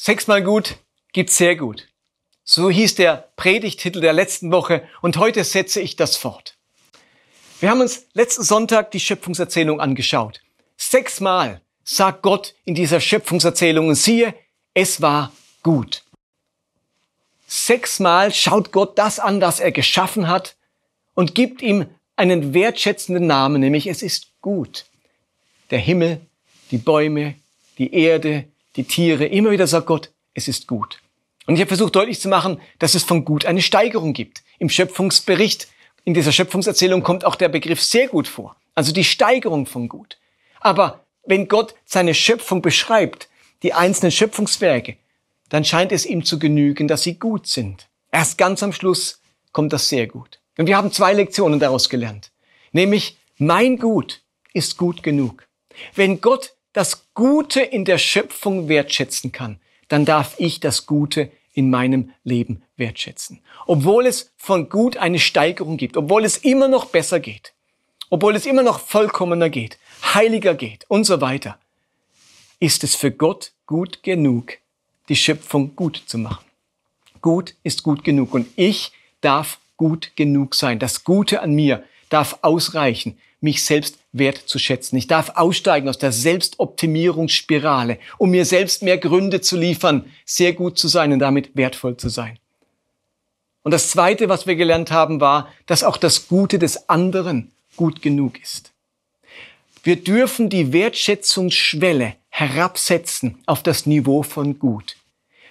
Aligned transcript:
Sechsmal 0.00 0.44
gut 0.44 0.76
gibt 1.12 1.30
sehr 1.30 1.56
gut. 1.56 1.88
So 2.44 2.70
hieß 2.70 2.94
der 2.94 3.30
Predigtitel 3.34 4.00
der 4.00 4.12
letzten 4.12 4.52
Woche 4.52 4.86
und 5.02 5.16
heute 5.16 5.42
setze 5.42 5.80
ich 5.80 5.96
das 5.96 6.16
fort. 6.16 6.56
Wir 7.58 7.68
haben 7.68 7.80
uns 7.80 8.06
letzten 8.12 8.44
Sonntag 8.44 8.92
die 8.92 9.00
Schöpfungserzählung 9.00 9.80
angeschaut. 9.80 10.40
Sechsmal 10.76 11.62
sagt 11.82 12.22
Gott 12.22 12.54
in 12.64 12.76
dieser 12.76 13.00
Schöpfungserzählung 13.00 13.88
und 13.88 13.96
siehe, 13.96 14.34
es 14.72 15.02
war 15.02 15.32
gut. 15.64 16.04
Sechsmal 17.48 18.32
schaut 18.32 18.70
Gott 18.70 18.96
das 18.98 19.18
an, 19.18 19.40
das 19.40 19.58
er 19.58 19.72
geschaffen 19.72 20.28
hat 20.28 20.56
und 21.14 21.34
gibt 21.34 21.60
ihm 21.60 21.86
einen 22.14 22.54
wertschätzenden 22.54 23.26
Namen, 23.26 23.60
nämlich 23.60 23.88
es 23.88 24.02
ist 24.02 24.28
gut. 24.42 24.86
Der 25.72 25.80
Himmel, 25.80 26.20
die 26.70 26.78
Bäume, 26.78 27.34
die 27.78 27.92
Erde, 27.92 28.44
die 28.78 28.84
Tiere, 28.84 29.26
immer 29.26 29.50
wieder 29.50 29.66
sagt 29.66 29.86
Gott, 29.86 30.12
es 30.34 30.46
ist 30.46 30.68
gut. 30.68 31.02
Und 31.46 31.56
ich 31.56 31.60
habe 31.60 31.68
versucht 31.68 31.96
deutlich 31.96 32.20
zu 32.20 32.28
machen, 32.28 32.60
dass 32.78 32.94
es 32.94 33.02
von 33.02 33.24
gut 33.24 33.44
eine 33.44 33.60
Steigerung 33.60 34.12
gibt. 34.12 34.44
Im 34.60 34.68
Schöpfungsbericht, 34.68 35.66
in 36.04 36.14
dieser 36.14 36.30
Schöpfungserzählung 36.30 37.02
kommt 37.02 37.24
auch 37.24 37.34
der 37.34 37.48
Begriff 37.48 37.82
sehr 37.82 38.06
gut 38.06 38.28
vor. 38.28 38.54
Also 38.76 38.92
die 38.92 39.02
Steigerung 39.02 39.66
von 39.66 39.88
gut. 39.88 40.18
Aber 40.60 41.04
wenn 41.24 41.48
Gott 41.48 41.74
seine 41.84 42.14
Schöpfung 42.14 42.62
beschreibt, 42.62 43.28
die 43.64 43.74
einzelnen 43.74 44.12
Schöpfungswerke, 44.12 44.96
dann 45.48 45.64
scheint 45.64 45.90
es 45.90 46.06
ihm 46.06 46.24
zu 46.24 46.38
genügen, 46.38 46.86
dass 46.86 47.02
sie 47.02 47.18
gut 47.18 47.48
sind. 47.48 47.88
Erst 48.12 48.38
ganz 48.38 48.62
am 48.62 48.72
Schluss 48.72 49.20
kommt 49.50 49.72
das 49.72 49.88
sehr 49.88 50.06
gut. 50.06 50.38
Und 50.56 50.68
wir 50.68 50.76
haben 50.76 50.92
zwei 50.92 51.14
Lektionen 51.14 51.58
daraus 51.58 51.88
gelernt. 51.88 52.30
Nämlich, 52.70 53.18
mein 53.38 53.78
Gut 53.78 54.22
ist 54.52 54.76
gut 54.76 55.02
genug. 55.02 55.48
Wenn 55.96 56.20
Gott 56.20 56.54
das 56.78 57.12
Gute 57.12 57.60
in 57.60 57.84
der 57.84 57.98
Schöpfung 57.98 58.68
wertschätzen 58.68 59.32
kann, 59.32 59.58
dann 59.88 60.04
darf 60.04 60.36
ich 60.38 60.60
das 60.60 60.86
Gute 60.86 61.28
in 61.52 61.70
meinem 61.70 62.12
Leben 62.22 62.62
wertschätzen. 62.76 63.40
Obwohl 63.66 64.06
es 64.06 64.30
von 64.36 64.68
gut 64.68 64.96
eine 64.96 65.18
Steigerung 65.18 65.76
gibt, 65.76 65.96
obwohl 65.96 66.24
es 66.24 66.36
immer 66.36 66.68
noch 66.68 66.84
besser 66.84 67.18
geht, 67.18 67.52
obwohl 68.10 68.36
es 68.36 68.46
immer 68.46 68.62
noch 68.62 68.78
vollkommener 68.78 69.50
geht, 69.50 69.76
heiliger 70.14 70.54
geht 70.54 70.84
und 70.86 71.02
so 71.02 71.20
weiter, 71.20 71.58
ist 72.60 72.84
es 72.84 72.94
für 72.94 73.10
Gott 73.10 73.50
gut 73.66 74.04
genug, 74.04 74.58
die 75.08 75.16
Schöpfung 75.16 75.74
gut 75.74 76.00
zu 76.06 76.16
machen. 76.16 76.44
Gut 77.20 77.56
ist 77.64 77.82
gut 77.82 78.04
genug 78.04 78.34
und 78.34 78.46
ich 78.54 78.92
darf 79.20 79.58
gut 79.76 80.12
genug 80.14 80.54
sein. 80.54 80.78
Das 80.78 81.02
Gute 81.02 81.42
an 81.42 81.56
mir 81.56 81.82
darf 82.08 82.38
ausreichen, 82.42 83.18
mich 83.40 83.62
selbst 83.64 83.98
wertzuschätzen. 84.12 84.98
Ich 84.98 85.06
darf 85.06 85.32
aussteigen 85.36 85.88
aus 85.88 85.98
der 85.98 86.12
Selbstoptimierungsspirale, 86.12 87.98
um 88.18 88.30
mir 88.30 88.44
selbst 88.44 88.82
mehr 88.82 88.98
Gründe 88.98 89.40
zu 89.40 89.56
liefern, 89.56 90.06
sehr 90.24 90.52
gut 90.52 90.78
zu 90.78 90.88
sein 90.88 91.12
und 91.12 91.20
damit 91.20 91.54
wertvoll 91.54 91.96
zu 91.96 92.08
sein. 92.08 92.38
Und 93.62 93.72
das 93.72 93.90
Zweite, 93.90 94.28
was 94.28 94.46
wir 94.46 94.56
gelernt 94.56 94.90
haben, 94.90 95.20
war, 95.20 95.48
dass 95.66 95.84
auch 95.84 95.96
das 95.96 96.28
Gute 96.28 96.58
des 96.58 96.88
anderen 96.88 97.52
gut 97.76 98.02
genug 98.02 98.40
ist. 98.40 98.72
Wir 99.82 99.96
dürfen 99.96 100.48
die 100.48 100.72
Wertschätzungsschwelle 100.72 102.14
herabsetzen 102.28 103.38
auf 103.46 103.62
das 103.62 103.86
Niveau 103.86 104.22
von 104.22 104.58
Gut. 104.58 104.96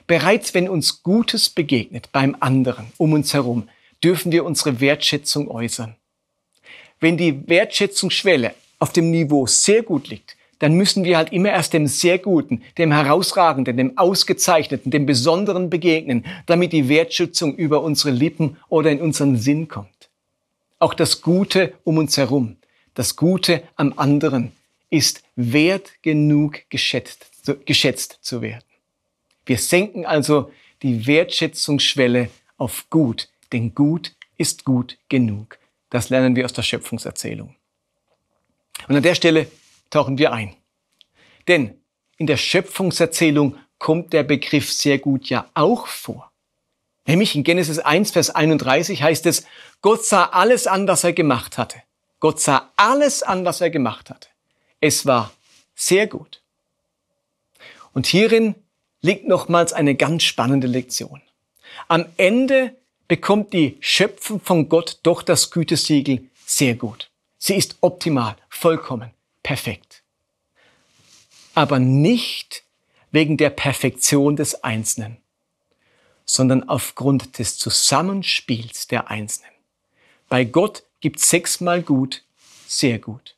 Bereits 0.07 0.53
wenn 0.53 0.69
uns 0.69 1.03
Gutes 1.03 1.49
begegnet 1.49 2.11
beim 2.13 2.35
anderen 2.39 2.87
um 2.97 3.13
uns 3.13 3.33
herum, 3.33 3.67
dürfen 4.03 4.31
wir 4.31 4.45
unsere 4.45 4.79
Wertschätzung 4.79 5.49
äußern. 5.49 5.96
Wenn 6.99 7.17
die 7.17 7.47
Wertschätzungsschwelle 7.47 8.53
auf 8.79 8.93
dem 8.93 9.11
Niveau 9.11 9.45
sehr 9.45 9.83
gut 9.83 10.07
liegt, 10.09 10.35
dann 10.59 10.73
müssen 10.73 11.03
wir 11.03 11.17
halt 11.17 11.31
immer 11.31 11.49
erst 11.49 11.73
dem 11.73 11.87
sehr 11.87 12.17
Guten, 12.17 12.63
dem 12.77 12.91
Herausragenden, 12.91 13.77
dem 13.77 13.97
Ausgezeichneten, 13.97 14.91
dem 14.91 15.05
Besonderen 15.05 15.69
begegnen, 15.69 16.25
damit 16.47 16.73
die 16.73 16.89
Wertschätzung 16.89 17.55
über 17.55 17.83
unsere 17.83 18.09
Lippen 18.09 18.57
oder 18.69 18.91
in 18.91 19.01
unseren 19.01 19.37
Sinn 19.37 19.67
kommt. 19.67 20.09
Auch 20.79 20.93
das 20.93 21.21
Gute 21.21 21.73
um 21.83 21.97
uns 21.97 22.17
herum, 22.17 22.57
das 22.95 23.15
Gute 23.15 23.63
am 23.75 23.93
anderen 23.97 24.51
ist 24.89 25.23
wert 25.35 25.91
genug 26.01 26.61
geschätzt, 26.69 27.27
geschätzt 27.65 28.19
zu 28.21 28.41
werden. 28.41 28.63
Wir 29.45 29.57
senken 29.57 30.05
also 30.05 30.51
die 30.81 31.05
Wertschätzungsschwelle 31.05 32.29
auf 32.57 32.89
Gut, 32.89 33.29
denn 33.51 33.75
Gut 33.75 34.13
ist 34.37 34.65
gut 34.65 34.97
genug. 35.09 35.56
Das 35.89 36.09
lernen 36.09 36.35
wir 36.35 36.45
aus 36.45 36.53
der 36.53 36.63
Schöpfungserzählung. 36.63 37.55
Und 38.87 38.95
an 38.95 39.03
der 39.03 39.15
Stelle 39.15 39.47
tauchen 39.89 40.17
wir 40.17 40.31
ein. 40.33 40.55
Denn 41.47 41.79
in 42.17 42.27
der 42.27 42.37
Schöpfungserzählung 42.37 43.57
kommt 43.79 44.13
der 44.13 44.23
Begriff 44.23 44.71
sehr 44.71 44.97
gut 44.97 45.29
ja 45.29 45.49
auch 45.53 45.87
vor. 45.87 46.31
Nämlich 47.05 47.35
in 47.35 47.43
Genesis 47.43 47.79
1, 47.79 48.11
Vers 48.11 48.31
31 48.31 49.01
heißt 49.01 49.25
es, 49.27 49.45
Gott 49.81 50.03
sah 50.03 50.25
alles 50.25 50.67
an, 50.67 50.87
was 50.87 51.03
er 51.03 51.13
gemacht 51.13 51.57
hatte. 51.57 51.81
Gott 52.19 52.41
sah 52.41 52.71
alles 52.75 53.23
an, 53.23 53.45
was 53.45 53.61
er 53.61 53.69
gemacht 53.69 54.09
hatte. 54.09 54.27
Es 54.81 55.05
war 55.05 55.31
sehr 55.75 56.07
gut. 56.07 56.41
Und 57.93 58.07
hierin 58.07 58.55
liegt 59.01 59.27
nochmals 59.27 59.71
eine 59.71 59.95
ganz 59.95 60.23
spannende 60.23 60.67
Lektion. 60.67 61.21
Am 61.87 62.05
Ende 62.17 62.75
bekommt 63.07 63.53
die 63.53 63.77
Schöpfung 63.79 64.39
von 64.41 64.69
Gott 64.69 64.99
doch 65.03 65.21
das 65.21 65.51
Gütesiegel 65.51 66.29
sehr 66.45 66.75
gut. 66.75 67.09
Sie 67.37 67.55
ist 67.55 67.77
optimal, 67.81 68.35
vollkommen, 68.49 69.11
perfekt. 69.43 70.03
Aber 71.53 71.79
nicht 71.79 72.63
wegen 73.11 73.37
der 73.37 73.49
Perfektion 73.49 74.35
des 74.35 74.63
Einzelnen, 74.63 75.17
sondern 76.25 76.67
aufgrund 76.67 77.39
des 77.39 77.57
Zusammenspiels 77.57 78.87
der 78.87 79.09
Einzelnen. 79.09 79.51
Bei 80.29 80.43
Gott 80.43 80.83
gibt 80.99 81.19
sechsmal 81.19 81.81
gut, 81.81 82.23
sehr 82.67 82.99
gut. 82.99 83.35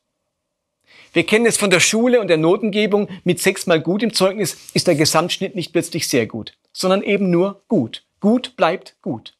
Wir 1.12 1.26
kennen 1.26 1.46
es 1.46 1.56
von 1.56 1.70
der 1.70 1.80
Schule 1.80 2.20
und 2.20 2.28
der 2.28 2.36
Notengebung. 2.36 3.08
Mit 3.24 3.40
sechsmal 3.40 3.80
gut 3.80 4.02
im 4.02 4.12
Zeugnis 4.12 4.56
ist 4.74 4.86
der 4.86 4.94
Gesamtschnitt 4.94 5.56
nicht 5.56 5.72
plötzlich 5.72 6.08
sehr 6.08 6.26
gut, 6.26 6.56
sondern 6.72 7.02
eben 7.02 7.30
nur 7.30 7.62
gut. 7.68 8.04
Gut 8.20 8.54
bleibt 8.56 8.96
gut. 9.02 9.34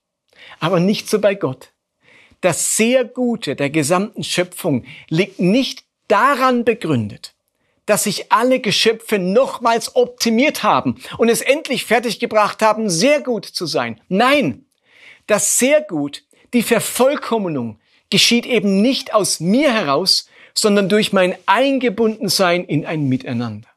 Aber 0.59 0.81
nicht 0.81 1.09
so 1.09 1.21
bei 1.21 1.34
Gott. 1.34 1.71
Das 2.41 2.77
sehr 2.77 3.05
Gute 3.05 3.56
der 3.56 3.71
gesamten 3.71 4.25
Schöpfung 4.25 4.84
liegt 5.09 5.41
nicht 5.41 5.84
daran 6.09 6.65
begründet, 6.65 7.34
dass 7.87 8.05
sich 8.05 8.33
alle 8.33 8.61
Geschöpfe 8.61 9.19
nochmals 9.19 9.95
optimiert 9.95 10.62
haben 10.62 11.01
und 11.19 11.28
es 11.28 11.43
endlich 11.43 11.84
fertiggebracht 11.84 12.62
haben, 12.62 12.89
sehr 12.89 13.21
gut 13.21 13.45
zu 13.45 13.67
sein. 13.67 14.01
Nein, 14.09 14.65
das 15.27 15.59
sehr 15.59 15.83
gut, 15.83 16.25
die 16.53 16.62
Vervollkommnung 16.62 17.78
geschieht 18.11 18.47
eben 18.47 18.83
nicht 18.83 19.15
aus 19.15 19.39
mir 19.41 19.72
heraus, 19.72 20.28
sondern 20.55 20.89
durch 20.89 21.12
mein 21.12 21.37
Eingebundensein 21.47 22.65
in 22.65 22.84
ein 22.84 23.09
Miteinander. 23.09 23.69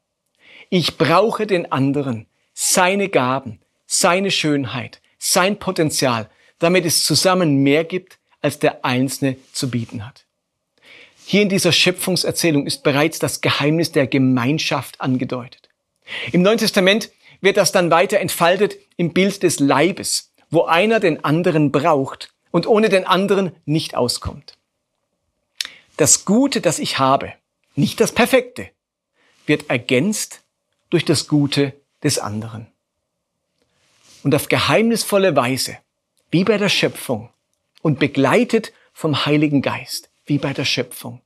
Ich 0.70 0.98
brauche 0.98 1.46
den 1.46 1.72
anderen, 1.72 2.28
seine 2.54 3.10
Gaben, 3.10 3.60
seine 3.86 4.32
Schönheit, 4.32 5.02
sein 5.20 5.60
Potenzial, 5.60 6.30
damit 6.60 6.86
es 6.86 7.04
zusammen 7.04 7.64
mehr 7.64 7.84
gibt, 7.84 8.20
als 8.42 8.60
der 8.60 8.86
Einzelne 8.86 9.38
zu 9.52 9.70
bieten 9.70 10.06
hat. 10.06 10.26
Hier 11.26 11.42
in 11.42 11.50
dieser 11.50 11.72
Schöpfungserzählung 11.72 12.66
ist 12.68 12.84
bereits 12.84 13.20
das 13.20 13.42
Geheimnis 13.42 13.92
der 13.92 14.08
Gemeinschaft 14.08 15.00
angedeutet. 15.00 15.70
Im 16.32 16.42
Neuen 16.42 16.58
Testament 16.58 17.12
wird 17.42 17.58
das 17.58 17.72
dann 17.72 17.92
weiter 17.92 18.20
entfaltet 18.20 18.78
im 18.98 19.14
Bild 19.14 19.44
des 19.44 19.60
Leibes, 19.60 20.34
wo 20.50 20.64
einer 20.64 21.00
den 21.00 21.24
anderen 21.24 21.72
braucht 21.72 22.34
und 22.52 22.68
ohne 22.68 22.90
den 22.90 23.06
anderen 23.06 23.52
nicht 23.66 23.96
auskommt. 23.96 24.58
Das 25.98 26.26
Gute, 26.26 26.62
das 26.62 26.80
ich 26.80 27.00
habe, 27.00 27.34
nicht 27.76 28.00
das 28.00 28.12
Perfekte, 28.12 28.70
wird 29.46 29.70
ergänzt 29.70 30.42
durch 30.90 31.06
das 31.06 31.28
Gute 31.28 31.74
des 32.04 32.20
anderen. 32.20 32.68
Und 34.24 34.36
auf 34.36 34.48
geheimnisvolle 34.48 35.36
Weise 35.36 35.78
wie 36.34 36.44
bei 36.44 36.58
der 36.58 36.70
Schöpfung 36.70 37.30
und 37.84 38.00
begleitet 38.00 38.74
vom 38.92 39.28
Heiligen 39.28 39.62
Geist, 39.62 40.10
wie 40.26 40.40
bei 40.40 40.52
der 40.52 40.66
Schöpfung, 40.66 41.22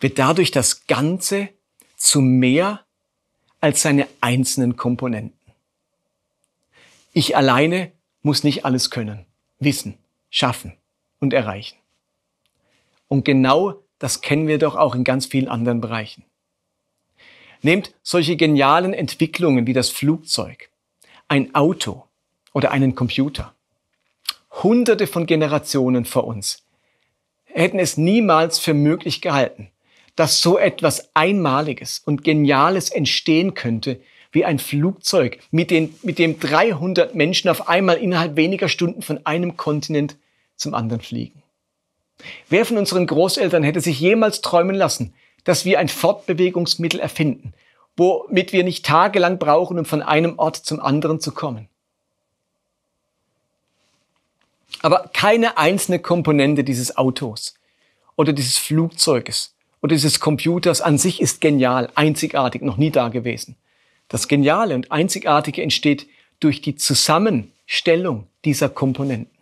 wird 0.00 0.18
dadurch 0.18 0.50
das 0.50 0.86
Ganze 0.86 1.48
zu 1.96 2.20
mehr 2.20 2.84
als 3.58 3.80
seine 3.80 4.06
einzelnen 4.20 4.76
Komponenten. 4.76 5.54
Ich 7.14 7.38
alleine 7.38 7.90
muss 8.20 8.44
nicht 8.44 8.66
alles 8.66 8.90
können, 8.90 9.24
wissen, 9.60 9.96
schaffen 10.28 10.76
und 11.18 11.32
erreichen. 11.32 11.78
Und 13.08 13.24
genau 13.24 13.82
das 13.98 14.20
kennen 14.20 14.46
wir 14.46 14.58
doch 14.58 14.76
auch 14.76 14.94
in 14.94 15.04
ganz 15.04 15.24
vielen 15.24 15.48
anderen 15.48 15.80
Bereichen. 15.80 16.22
Nehmt 17.62 17.94
solche 18.02 18.36
genialen 18.36 18.92
Entwicklungen 18.92 19.66
wie 19.66 19.72
das 19.72 19.88
Flugzeug, 19.88 20.68
ein 21.28 21.54
Auto 21.54 22.04
oder 22.52 22.72
einen 22.72 22.94
Computer 22.94 23.55
hunderte 24.62 25.06
von 25.06 25.26
Generationen 25.26 26.04
vor 26.04 26.24
uns 26.24 26.66
hätten 27.44 27.78
es 27.78 27.96
niemals 27.96 28.58
für 28.58 28.74
möglich 28.74 29.22
gehalten, 29.22 29.70
dass 30.14 30.40
so 30.40 30.58
etwas 30.58 31.10
Einmaliges 31.14 32.02
und 32.04 32.22
Geniales 32.22 32.90
entstehen 32.90 33.54
könnte, 33.54 34.00
wie 34.32 34.44
ein 34.44 34.58
Flugzeug, 34.58 35.38
mit, 35.50 35.70
den, 35.70 35.94
mit 36.02 36.18
dem 36.18 36.38
300 36.38 37.14
Menschen 37.14 37.48
auf 37.48 37.68
einmal 37.68 37.96
innerhalb 37.96 38.36
weniger 38.36 38.68
Stunden 38.68 39.00
von 39.00 39.24
einem 39.24 39.56
Kontinent 39.56 40.16
zum 40.56 40.74
anderen 40.74 41.00
fliegen. 41.00 41.42
Wer 42.48 42.66
von 42.66 42.76
unseren 42.76 43.06
Großeltern 43.06 43.62
hätte 43.62 43.80
sich 43.80 43.98
jemals 44.00 44.42
träumen 44.42 44.76
lassen, 44.76 45.14
dass 45.44 45.64
wir 45.64 45.78
ein 45.78 45.88
Fortbewegungsmittel 45.88 47.00
erfinden, 47.00 47.54
womit 47.96 48.52
wir 48.52 48.64
nicht 48.64 48.84
tagelang 48.84 49.38
brauchen, 49.38 49.78
um 49.78 49.84
von 49.84 50.02
einem 50.02 50.38
Ort 50.38 50.56
zum 50.56 50.80
anderen 50.80 51.20
zu 51.20 51.32
kommen? 51.32 51.68
Aber 54.82 55.10
keine 55.12 55.58
einzelne 55.58 55.98
Komponente 55.98 56.64
dieses 56.64 56.96
Autos 56.96 57.54
oder 58.16 58.32
dieses 58.32 58.58
Flugzeuges 58.58 59.54
oder 59.82 59.94
dieses 59.94 60.20
Computers 60.20 60.80
an 60.80 60.98
sich 60.98 61.20
ist 61.20 61.40
genial, 61.40 61.90
einzigartig, 61.94 62.62
noch 62.62 62.76
nie 62.76 62.90
da 62.90 63.08
gewesen. 63.08 63.56
Das 64.08 64.28
Geniale 64.28 64.74
und 64.74 64.92
Einzigartige 64.92 65.62
entsteht 65.62 66.06
durch 66.40 66.60
die 66.60 66.76
Zusammenstellung 66.76 68.26
dieser 68.44 68.68
Komponenten. 68.68 69.36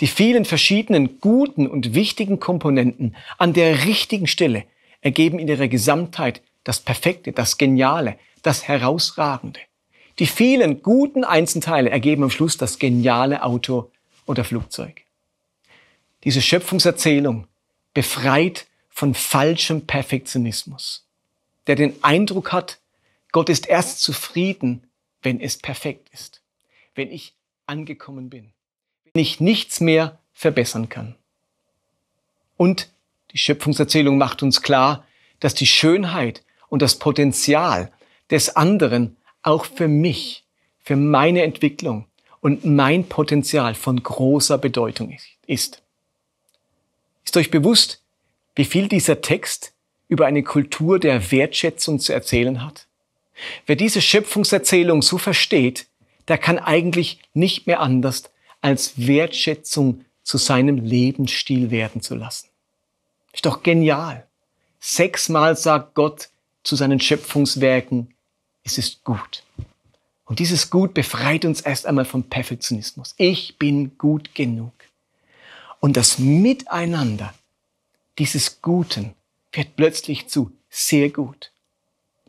Die 0.00 0.06
vielen 0.06 0.44
verschiedenen 0.44 1.20
guten 1.20 1.66
und 1.66 1.94
wichtigen 1.94 2.40
Komponenten 2.40 3.16
an 3.36 3.52
der 3.52 3.84
richtigen 3.84 4.26
Stelle 4.26 4.64
ergeben 5.02 5.38
in 5.38 5.48
ihrer 5.48 5.68
Gesamtheit 5.68 6.42
das 6.64 6.80
Perfekte, 6.80 7.32
das 7.32 7.58
Geniale, 7.58 8.16
das 8.42 8.66
Herausragende. 8.66 9.60
Die 10.18 10.26
vielen 10.26 10.82
guten 10.82 11.24
Einzelteile 11.24 11.90
ergeben 11.90 12.24
am 12.24 12.30
Schluss 12.30 12.56
das 12.56 12.78
geniale 12.78 13.42
Auto 13.42 13.90
oder 14.30 14.44
Flugzeug. 14.44 15.02
Diese 16.22 16.40
Schöpfungserzählung 16.40 17.48
befreit 17.94 18.68
von 18.88 19.14
falschem 19.14 19.86
Perfektionismus, 19.86 21.04
der 21.66 21.74
den 21.74 22.02
Eindruck 22.04 22.52
hat, 22.52 22.78
Gott 23.32 23.48
ist 23.48 23.66
erst 23.66 24.02
zufrieden, 24.02 24.88
wenn 25.22 25.40
es 25.40 25.58
perfekt 25.58 26.08
ist, 26.12 26.42
wenn 26.94 27.10
ich 27.10 27.34
angekommen 27.66 28.30
bin, 28.30 28.52
wenn 29.12 29.22
ich 29.22 29.40
nichts 29.40 29.80
mehr 29.80 30.18
verbessern 30.32 30.88
kann. 30.88 31.16
Und 32.56 32.88
die 33.32 33.38
Schöpfungserzählung 33.38 34.16
macht 34.16 34.42
uns 34.42 34.62
klar, 34.62 35.06
dass 35.40 35.54
die 35.54 35.66
Schönheit 35.66 36.44
und 36.68 36.82
das 36.82 36.98
Potenzial 36.98 37.90
des 38.30 38.54
anderen 38.54 39.16
auch 39.42 39.64
für 39.64 39.88
mich, 39.88 40.44
für 40.78 40.96
meine 40.96 41.42
Entwicklung 41.42 42.06
und 42.40 42.64
mein 42.64 43.04
Potenzial 43.08 43.74
von 43.74 44.02
großer 44.02 44.58
Bedeutung 44.58 45.16
ist. 45.46 45.82
Ist 47.24 47.36
euch 47.36 47.50
bewusst, 47.50 48.02
wie 48.54 48.64
viel 48.64 48.88
dieser 48.88 49.20
Text 49.20 49.72
über 50.08 50.26
eine 50.26 50.42
Kultur 50.42 50.98
der 50.98 51.30
Wertschätzung 51.30 52.00
zu 52.00 52.12
erzählen 52.12 52.64
hat? 52.64 52.86
Wer 53.66 53.76
diese 53.76 54.02
Schöpfungserzählung 54.02 55.02
so 55.02 55.18
versteht, 55.18 55.86
der 56.28 56.38
kann 56.38 56.58
eigentlich 56.58 57.20
nicht 57.32 57.66
mehr 57.66 57.80
anders, 57.80 58.24
als 58.60 59.06
Wertschätzung 59.06 60.04
zu 60.22 60.38
seinem 60.38 60.76
Lebensstil 60.84 61.70
werden 61.70 62.02
zu 62.02 62.14
lassen. 62.14 62.48
Ist 63.32 63.46
doch 63.46 63.62
genial. 63.62 64.26
Sechsmal 64.80 65.56
sagt 65.56 65.94
Gott 65.94 66.28
zu 66.62 66.76
seinen 66.76 67.00
Schöpfungswerken, 67.00 68.14
es 68.64 68.78
ist 68.78 69.04
gut. 69.04 69.42
Und 70.30 70.38
dieses 70.38 70.70
Gut 70.70 70.94
befreit 70.94 71.44
uns 71.44 71.60
erst 71.60 71.86
einmal 71.86 72.04
vom 72.04 72.22
Perfektionismus. 72.22 73.16
Ich 73.16 73.58
bin 73.58 73.98
gut 73.98 74.32
genug. 74.32 74.72
Und 75.80 75.96
das 75.96 76.20
Miteinander 76.20 77.34
dieses 78.16 78.62
Guten 78.62 79.14
wird 79.50 79.74
plötzlich 79.74 80.28
zu 80.28 80.52
sehr 80.68 81.10
gut. 81.10 81.50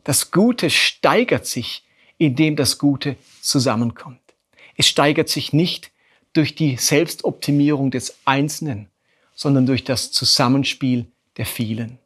Das 0.02 0.32
Gute 0.32 0.68
steigert 0.68 1.46
sich, 1.46 1.84
indem 2.18 2.56
das 2.56 2.78
Gute 2.78 3.14
zusammenkommt. 3.40 4.18
Es 4.76 4.88
steigert 4.88 5.28
sich 5.28 5.52
nicht 5.52 5.92
durch 6.32 6.56
die 6.56 6.78
Selbstoptimierung 6.78 7.92
des 7.92 8.16
Einzelnen, 8.24 8.88
sondern 9.36 9.64
durch 9.64 9.84
das 9.84 10.10
Zusammenspiel 10.10 11.06
der 11.36 11.46
vielen. 11.46 12.00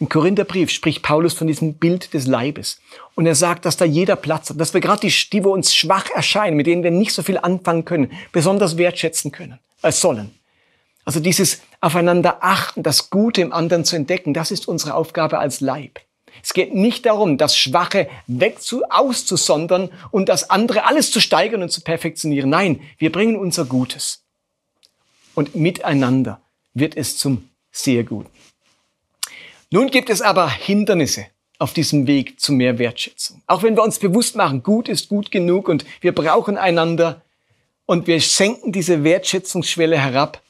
Im 0.00 0.08
Korintherbrief 0.08 0.70
spricht 0.70 1.02
Paulus 1.02 1.34
von 1.34 1.46
diesem 1.46 1.74
Bild 1.74 2.14
des 2.14 2.26
Leibes. 2.26 2.80
Und 3.14 3.26
er 3.26 3.34
sagt, 3.34 3.64
dass 3.64 3.76
da 3.76 3.84
jeder 3.84 4.16
Platz 4.16 4.50
hat, 4.50 4.60
dass 4.60 4.74
wir 4.74 4.80
gerade 4.80 5.06
die, 5.06 5.14
die, 5.32 5.44
wo 5.44 5.52
uns 5.52 5.74
schwach 5.74 6.10
erscheinen, 6.14 6.56
mit 6.56 6.66
denen 6.66 6.82
wir 6.82 6.90
nicht 6.90 7.12
so 7.12 7.22
viel 7.22 7.38
anfangen 7.38 7.84
können, 7.84 8.12
besonders 8.32 8.76
wertschätzen 8.76 9.32
können, 9.32 9.58
äh, 9.82 9.92
sollen. 9.92 10.34
Also 11.04 11.20
dieses 11.20 11.60
Aufeinander 11.80 12.38
achten, 12.40 12.82
das 12.82 13.10
Gute 13.10 13.42
im 13.42 13.52
anderen 13.52 13.84
zu 13.84 13.96
entdecken, 13.96 14.32
das 14.32 14.50
ist 14.50 14.66
unsere 14.66 14.94
Aufgabe 14.94 15.38
als 15.38 15.60
Leib. 15.60 16.00
Es 16.42 16.52
geht 16.52 16.74
nicht 16.74 17.06
darum, 17.06 17.38
das 17.38 17.56
Schwache 17.56 18.08
wegzu 18.26 18.82
auszusondern 18.88 19.90
und 20.10 20.28
das 20.28 20.50
andere 20.50 20.86
alles 20.86 21.10
zu 21.10 21.20
steigern 21.20 21.62
und 21.62 21.70
zu 21.70 21.82
perfektionieren. 21.82 22.50
Nein, 22.50 22.80
wir 22.98 23.12
bringen 23.12 23.36
unser 23.36 23.64
Gutes. 23.64 24.22
Und 25.34 25.54
miteinander 25.54 26.40
wird 26.74 26.96
es 26.96 27.16
zum 27.16 27.48
sehr 27.70 28.04
Guten. 28.04 28.30
Nun 29.74 29.90
gibt 29.90 30.08
es 30.08 30.22
aber 30.22 30.48
Hindernisse 30.48 31.26
auf 31.58 31.72
diesem 31.72 32.06
Weg 32.06 32.38
zu 32.38 32.52
mehr 32.52 32.78
Wertschätzung. 32.78 33.42
Auch 33.48 33.64
wenn 33.64 33.76
wir 33.76 33.82
uns 33.82 33.98
bewusst 33.98 34.36
machen, 34.36 34.62
gut 34.62 34.88
ist 34.88 35.08
gut 35.08 35.32
genug 35.32 35.68
und 35.68 35.84
wir 36.00 36.14
brauchen 36.14 36.56
einander 36.56 37.22
und 37.84 38.06
wir 38.06 38.20
senken 38.20 38.70
diese 38.70 39.02
Wertschätzungsschwelle 39.02 39.98
herab, 39.98 40.40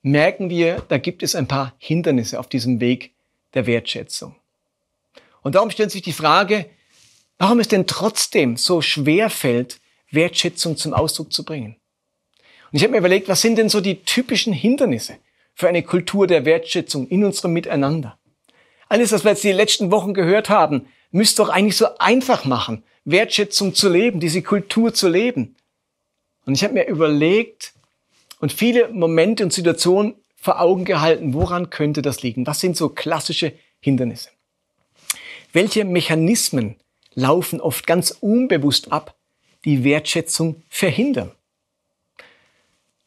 merken 0.00 0.48
wir, 0.48 0.82
da 0.88 0.96
gibt 0.96 1.22
es 1.22 1.34
ein 1.34 1.48
paar 1.48 1.74
Hindernisse 1.76 2.40
auf 2.40 2.48
diesem 2.48 2.80
Weg 2.80 3.10
der 3.52 3.66
Wertschätzung. 3.66 4.36
Und 5.42 5.54
darum 5.54 5.70
stellt 5.70 5.90
sich 5.90 6.00
die 6.00 6.14
Frage, 6.14 6.64
warum 7.36 7.60
es 7.60 7.68
denn 7.68 7.86
trotzdem 7.86 8.56
so 8.56 8.80
schwer 8.80 9.28
fällt, 9.28 9.80
Wertschätzung 10.10 10.78
zum 10.78 10.94
Ausdruck 10.94 11.30
zu 11.30 11.44
bringen. 11.44 11.76
Und 12.70 12.78
ich 12.78 12.82
habe 12.84 12.92
mir 12.92 13.00
überlegt, 13.00 13.28
was 13.28 13.42
sind 13.42 13.56
denn 13.58 13.68
so 13.68 13.82
die 13.82 14.02
typischen 14.02 14.54
Hindernisse 14.54 15.18
für 15.52 15.68
eine 15.68 15.82
Kultur 15.82 16.26
der 16.26 16.46
Wertschätzung 16.46 17.06
in 17.08 17.22
unserem 17.22 17.52
Miteinander? 17.52 18.16
Alles, 18.92 19.10
was 19.10 19.24
wir 19.24 19.30
jetzt 19.30 19.42
die 19.42 19.52
letzten 19.52 19.90
Wochen 19.90 20.12
gehört 20.12 20.50
haben, 20.50 20.86
müsste 21.12 21.40
doch 21.40 21.48
eigentlich 21.48 21.78
so 21.78 21.96
einfach 21.96 22.44
machen, 22.44 22.82
Wertschätzung 23.06 23.74
zu 23.74 23.88
leben, 23.88 24.20
diese 24.20 24.42
Kultur 24.42 24.92
zu 24.92 25.08
leben. 25.08 25.56
Und 26.44 26.52
ich 26.52 26.62
habe 26.62 26.74
mir 26.74 26.86
überlegt 26.86 27.72
und 28.38 28.52
viele 28.52 28.88
Momente 28.88 29.44
und 29.44 29.52
Situationen 29.54 30.12
vor 30.36 30.60
Augen 30.60 30.84
gehalten, 30.84 31.32
woran 31.32 31.70
könnte 31.70 32.02
das 32.02 32.22
liegen? 32.22 32.46
Was 32.46 32.60
sind 32.60 32.76
so 32.76 32.90
klassische 32.90 33.54
Hindernisse? 33.80 34.28
Welche 35.54 35.86
Mechanismen 35.86 36.76
laufen 37.14 37.62
oft 37.62 37.86
ganz 37.86 38.10
unbewusst 38.10 38.92
ab, 38.92 39.16
die 39.64 39.84
Wertschätzung 39.84 40.64
verhindern? 40.68 41.30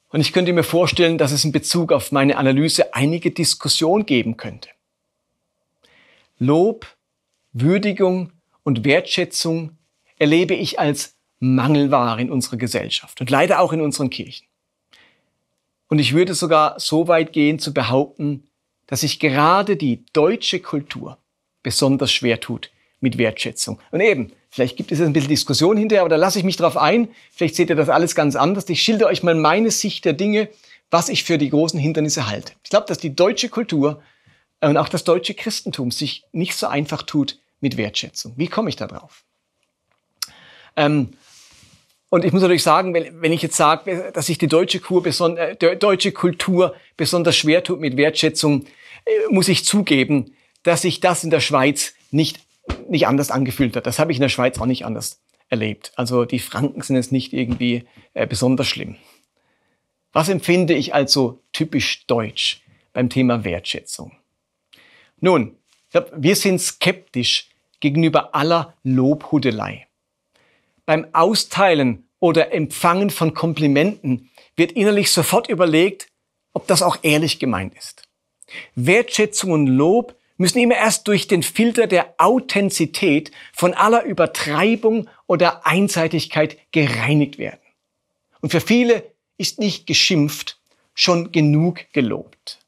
Und 0.09 0.21
ich 0.21 0.33
könnte 0.33 0.51
mir 0.51 0.63
vorstellen, 0.63 1.19
dass 1.19 1.31
es 1.31 1.45
in 1.45 1.51
Bezug 1.51 1.91
auf 1.91 2.11
meine 2.11 2.37
Analyse 2.37 2.95
einige 2.95 3.29
Diskussion 3.29 4.07
geben 4.07 4.35
könnte. 4.35 4.69
Lob, 6.37 6.85
Würdigung 7.53 8.31
und 8.63 8.83
Wertschätzung 8.83 9.77
erlebe 10.17 10.53
ich 10.53 10.79
als 10.79 11.15
Mangelware 11.39 12.21
in 12.21 12.31
unserer 12.31 12.57
Gesellschaft 12.57 13.21
und 13.21 13.29
leider 13.29 13.59
auch 13.59 13.71
in 13.71 13.81
unseren 13.81 14.09
Kirchen. 14.09 14.47
Und 15.87 15.99
ich 15.99 16.13
würde 16.13 16.33
sogar 16.33 16.79
so 16.79 17.07
weit 17.07 17.31
gehen 17.31 17.59
zu 17.59 17.73
behaupten, 17.73 18.47
dass 18.87 19.01
sich 19.01 19.19
gerade 19.19 19.77
die 19.77 20.03
deutsche 20.13 20.59
Kultur 20.59 21.17
besonders 21.63 22.11
schwer 22.11 22.39
tut 22.39 22.71
mit 22.99 23.17
Wertschätzung. 23.17 23.79
Und 23.91 24.01
eben, 24.01 24.31
vielleicht 24.49 24.77
gibt 24.77 24.91
es 24.91 25.01
ein 25.01 25.13
bisschen 25.13 25.29
Diskussion 25.29 25.77
hinterher, 25.77 26.01
aber 26.01 26.09
da 26.09 26.15
lasse 26.15 26.39
ich 26.39 26.45
mich 26.45 26.57
drauf 26.57 26.77
ein. 26.77 27.09
Vielleicht 27.31 27.55
seht 27.55 27.69
ihr 27.69 27.75
das 27.75 27.89
alles 27.89 28.15
ganz 28.15 28.35
anders. 28.35 28.67
Ich 28.69 28.81
schilder 28.81 29.07
euch 29.07 29.23
mal 29.23 29.35
meine 29.35 29.71
Sicht 29.71 30.05
der 30.05 30.13
Dinge, 30.13 30.49
was 30.91 31.09
ich 31.09 31.23
für 31.23 31.37
die 31.37 31.49
großen 31.49 31.79
Hindernisse 31.79 32.27
halte. 32.27 32.53
Ich 32.63 32.69
glaube, 32.69 32.87
dass 32.87 32.97
die 32.97 33.15
deutsche 33.15 33.49
Kultur 33.49 34.01
und 34.61 34.77
auch 34.77 34.89
das 34.89 35.03
deutsche 35.03 35.33
Christentum 35.33 35.91
sich 35.91 36.25
nicht 36.31 36.55
so 36.55 36.67
einfach 36.67 37.03
tut 37.03 37.39
mit 37.59 37.77
Wertschätzung. 37.77 38.33
Wie 38.37 38.47
komme 38.47 38.69
ich 38.69 38.75
da 38.75 38.87
drauf? 38.87 39.23
Ähm, 40.75 41.13
und 42.09 42.23
ich 42.23 42.31
muss 42.31 42.41
natürlich 42.41 42.63
sagen, 42.63 42.93
wenn, 42.93 43.21
wenn 43.21 43.33
ich 43.33 43.41
jetzt 43.41 43.57
sage, 43.57 44.11
dass 44.13 44.27
sich 44.27 44.37
die 44.37 44.47
deutsche, 44.47 44.79
äh, 44.79 45.75
deutsche 45.75 46.11
Kultur 46.11 46.75
besonders 46.97 47.35
schwer 47.35 47.63
tut 47.63 47.79
mit 47.79 47.97
Wertschätzung, 47.97 48.65
äh, 49.05 49.11
muss 49.29 49.47
ich 49.47 49.65
zugeben, 49.65 50.35
dass 50.63 50.83
sich 50.83 50.99
das 50.99 51.23
in 51.23 51.29
der 51.29 51.39
Schweiz 51.39 51.93
nicht, 52.11 52.39
nicht 52.87 53.07
anders 53.07 53.31
angefühlt 53.31 53.75
hat. 53.75 53.85
Das 53.85 53.99
habe 53.99 54.11
ich 54.11 54.17
in 54.17 54.21
der 54.21 54.29
Schweiz 54.29 54.59
auch 54.59 54.65
nicht 54.65 54.85
anders 54.85 55.19
erlebt. 55.49 55.91
Also 55.95 56.25
die 56.25 56.39
Franken 56.39 56.81
sind 56.81 56.95
jetzt 56.95 57.11
nicht 57.11 57.33
irgendwie 57.33 57.85
äh, 58.13 58.25
besonders 58.25 58.67
schlimm. 58.67 58.95
Was 60.13 60.29
empfinde 60.29 60.73
ich 60.73 60.93
also 60.93 61.41
typisch 61.51 62.05
deutsch 62.07 62.61
beim 62.93 63.09
Thema 63.09 63.43
Wertschätzung? 63.43 64.13
Nun, 65.21 65.57
wir 66.15 66.35
sind 66.35 66.59
skeptisch 66.59 67.49
gegenüber 67.79 68.35
aller 68.35 68.73
Lobhudelei. 68.83 69.87
Beim 70.85 71.07
Austeilen 71.13 72.07
oder 72.19 72.53
Empfangen 72.53 73.09
von 73.09 73.33
Komplimenten 73.33 74.29
wird 74.55 74.73
innerlich 74.73 75.11
sofort 75.11 75.49
überlegt, 75.49 76.07
ob 76.53 76.67
das 76.67 76.81
auch 76.81 76.97
ehrlich 77.01 77.39
gemeint 77.39 77.75
ist. 77.75 78.03
Wertschätzung 78.75 79.51
und 79.51 79.67
Lob 79.67 80.15
müssen 80.37 80.59
immer 80.59 80.75
erst 80.75 81.07
durch 81.07 81.27
den 81.27 81.43
Filter 81.43 81.87
der 81.87 82.13
Authentizität 82.17 83.31
von 83.53 83.73
aller 83.73 84.03
Übertreibung 84.03 85.09
oder 85.27 85.65
Einseitigkeit 85.65 86.57
gereinigt 86.71 87.37
werden. 87.37 87.59
Und 88.41 88.51
für 88.51 88.61
viele 88.61 89.03
ist 89.37 89.59
nicht 89.59 89.87
geschimpft, 89.87 90.59
schon 90.93 91.31
genug 91.31 91.91
gelobt. 91.93 92.59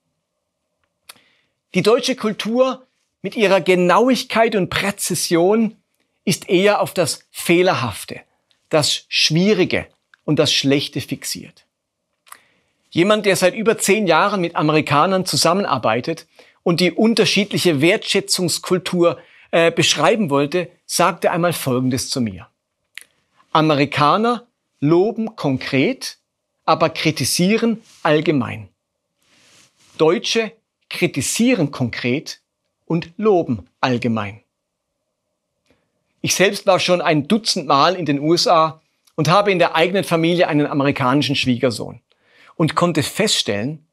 Die 1.77 1.83
deutsche 1.83 2.15
Kultur 2.15 2.87
mit 3.21 3.35
ihrer 3.35 3.61
Genauigkeit 3.61 4.55
und 4.55 4.71
Präzision 4.71 5.77
ist 6.25 6.49
eher 6.49 6.81
auf 6.81 6.91
das 6.91 7.27
Fehlerhafte, 7.29 8.21
das 8.69 9.05
Schwierige 9.09 9.85
und 10.25 10.39
das 10.39 10.51
Schlechte 10.51 11.01
fixiert. 11.01 11.67
Jemand, 12.89 13.27
der 13.27 13.35
seit 13.35 13.53
über 13.53 13.77
zehn 13.77 14.07
Jahren 14.07 14.41
mit 14.41 14.55
Amerikanern 14.55 15.27
zusammenarbeitet 15.27 16.25
und 16.63 16.79
die 16.79 16.91
unterschiedliche 16.91 17.79
Wertschätzungskultur 17.79 19.19
äh, 19.51 19.69
beschreiben 19.69 20.31
wollte, 20.31 20.71
sagte 20.87 21.29
einmal 21.29 21.53
Folgendes 21.53 22.09
zu 22.09 22.21
mir. 22.21 22.47
Amerikaner 23.51 24.47
loben 24.79 25.35
konkret, 25.35 26.17
aber 26.65 26.89
kritisieren 26.89 27.83
allgemein. 28.01 28.67
Deutsche 29.99 30.56
kritisieren 30.89 31.71
konkret 31.71 32.41
und 32.85 33.11
loben 33.17 33.67
allgemein. 33.81 34.41
Ich 36.21 36.35
selbst 36.35 36.65
war 36.65 36.79
schon 36.79 37.01
ein 37.01 37.27
Dutzend 37.27 37.67
Mal 37.67 37.95
in 37.95 38.05
den 38.05 38.19
USA 38.19 38.81
und 39.15 39.29
habe 39.29 39.51
in 39.51 39.59
der 39.59 39.75
eigenen 39.75 40.03
Familie 40.03 40.47
einen 40.47 40.67
amerikanischen 40.67 41.35
Schwiegersohn 41.35 42.01
und 42.55 42.75
konnte 42.75 43.03
feststellen, 43.03 43.85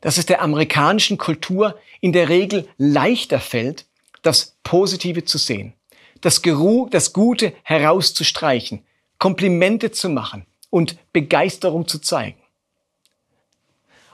dass 0.00 0.16
es 0.16 0.26
der 0.26 0.42
amerikanischen 0.42 1.18
Kultur 1.18 1.78
in 2.00 2.12
der 2.12 2.28
Regel 2.28 2.68
leichter 2.78 3.38
fällt, 3.38 3.86
das 4.22 4.56
Positive 4.62 5.24
zu 5.24 5.38
sehen, 5.38 5.74
das, 6.20 6.42
Geruch, 6.42 6.88
das 6.90 7.12
Gute 7.12 7.52
herauszustreichen, 7.62 8.84
Komplimente 9.18 9.90
zu 9.90 10.08
machen 10.08 10.46
und 10.70 10.96
Begeisterung 11.12 11.86
zu 11.86 11.98
zeigen. 11.98 12.39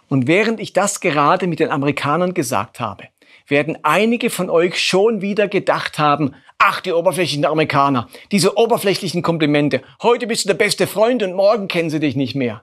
Und 0.09 0.27
während 0.27 0.61
ich 0.61 0.73
das 0.73 1.01
gerade 1.01 1.47
mit 1.47 1.61
den 1.61 1.71
Amerikanern 1.71 2.35
gesagt 2.35 2.81
habe, 2.81 3.05
werden 3.49 3.79
einige 3.83 4.31
von 4.31 4.51
euch 4.51 4.81
schon 4.81 5.21
wieder 5.21 5.49
gedacht 5.49 5.99
haben, 5.99 6.35
ach, 6.59 6.81
die 6.81 6.93
oberflächlichen 6.93 7.45
Amerikaner, 7.45 8.09
diese 8.33 8.57
oberflächlichen 8.57 9.23
Komplimente, 9.23 9.83
heute 10.03 10.27
bist 10.27 10.45
du 10.45 10.49
der 10.49 10.55
beste 10.55 10.87
Freund 10.87 11.23
und 11.23 11.35
morgen 11.35 11.69
kennen 11.69 11.91
sie 11.91 12.01
dich 12.01 12.17
nicht 12.17 12.35
mehr. 12.35 12.63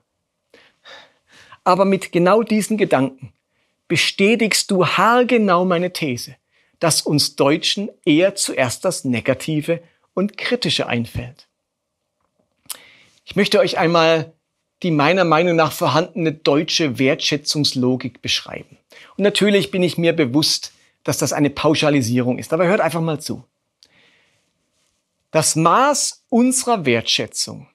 Aber 1.63 1.85
mit 1.85 2.11
genau 2.11 2.43
diesen 2.43 2.77
Gedanken 2.77 3.31
bestätigst 3.87 4.71
du 4.71 4.85
haargenau 4.85 5.65
meine 5.65 5.93
These, 5.93 6.35
dass 6.79 7.01
uns 7.01 7.35
Deutschen 7.35 7.89
eher 8.05 8.35
zuerst 8.35 8.83
das 8.83 9.05
Negative 9.05 9.81
und 10.13 10.37
Kritische 10.37 10.87
einfällt. 10.87 11.47
Ich 13.25 13.35
möchte 13.35 13.59
euch 13.59 13.77
einmal 13.77 14.32
die 14.83 14.91
meiner 14.91 15.23
Meinung 15.23 15.55
nach 15.55 15.71
vorhandene 15.71 16.33
deutsche 16.33 16.99
Wertschätzungslogik 16.99 18.21
beschreiben. 18.21 18.77
Und 19.17 19.23
natürlich 19.23 19.71
bin 19.71 19.81
ich 19.81 19.97
mir 19.97 20.13
bewusst, 20.13 20.73
dass 21.03 21.17
das 21.17 21.33
eine 21.33 21.49
Pauschalisierung 21.49 22.37
ist, 22.37 22.53
aber 22.53 22.67
hört 22.67 22.81
einfach 22.81 23.01
mal 23.01 23.19
zu. 23.19 23.43
Das 25.31 25.55
Maß 25.55 26.25
unserer 26.29 26.85
Wertschätzung 26.85 27.67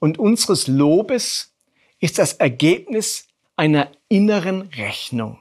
und 0.00 0.18
unseres 0.18 0.66
Lobes 0.66 1.52
ist 2.00 2.18
das 2.18 2.34
Ergebnis 2.34 3.28
einer 3.56 3.90
inneren 4.08 4.62
Rechnung. 4.76 5.38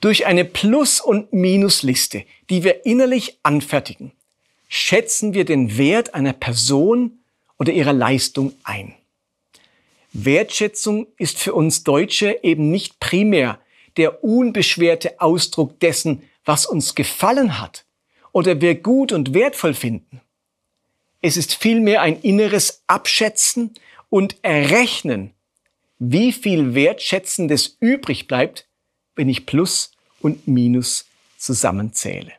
Durch 0.00 0.26
eine 0.26 0.44
Plus- 0.44 1.00
und 1.00 1.32
Minusliste, 1.32 2.24
die 2.50 2.62
wir 2.62 2.86
innerlich 2.86 3.40
anfertigen, 3.42 4.12
schätzen 4.68 5.34
wir 5.34 5.44
den 5.44 5.76
Wert 5.76 6.14
einer 6.14 6.32
Person 6.32 7.18
oder 7.58 7.72
ihrer 7.72 7.92
Leistung 7.92 8.52
ein. 8.62 8.94
Wertschätzung 10.24 11.06
ist 11.16 11.38
für 11.38 11.54
uns 11.54 11.84
Deutsche 11.84 12.38
eben 12.42 12.70
nicht 12.70 13.00
primär 13.00 13.58
der 13.96 14.22
unbeschwerte 14.24 15.20
Ausdruck 15.20 15.80
dessen, 15.80 16.22
was 16.44 16.66
uns 16.66 16.94
gefallen 16.94 17.60
hat 17.60 17.84
oder 18.32 18.60
wir 18.60 18.74
gut 18.76 19.12
und 19.12 19.34
wertvoll 19.34 19.74
finden. 19.74 20.20
Es 21.20 21.36
ist 21.36 21.54
vielmehr 21.54 22.00
ein 22.02 22.20
inneres 22.20 22.82
Abschätzen 22.86 23.74
und 24.08 24.36
Errechnen, 24.42 25.32
wie 25.98 26.32
viel 26.32 26.74
Wertschätzendes 26.74 27.76
übrig 27.80 28.28
bleibt, 28.28 28.66
wenn 29.16 29.28
ich 29.28 29.46
Plus 29.46 29.92
und 30.20 30.46
Minus 30.46 31.06
zusammenzähle. 31.36 32.32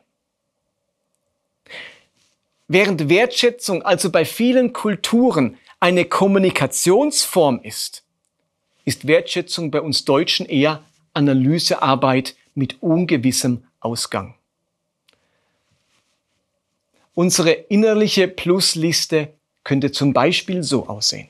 Während 2.68 3.08
Wertschätzung 3.08 3.82
also 3.82 4.10
bei 4.10 4.24
vielen 4.24 4.72
Kulturen 4.72 5.58
eine 5.80 6.04
Kommunikationsform 6.04 7.60
ist, 7.62 8.04
ist 8.84 9.06
Wertschätzung 9.06 9.70
bei 9.70 9.80
uns 9.80 10.04
Deutschen 10.04 10.44
eher 10.46 10.84
Analysearbeit 11.14 12.36
mit 12.54 12.82
ungewissem 12.82 13.64
Ausgang. 13.80 14.34
Unsere 17.14 17.50
innerliche 17.50 18.28
Plusliste 18.28 19.32
könnte 19.64 19.90
zum 19.90 20.12
Beispiel 20.12 20.62
so 20.62 20.86
aussehen. 20.86 21.28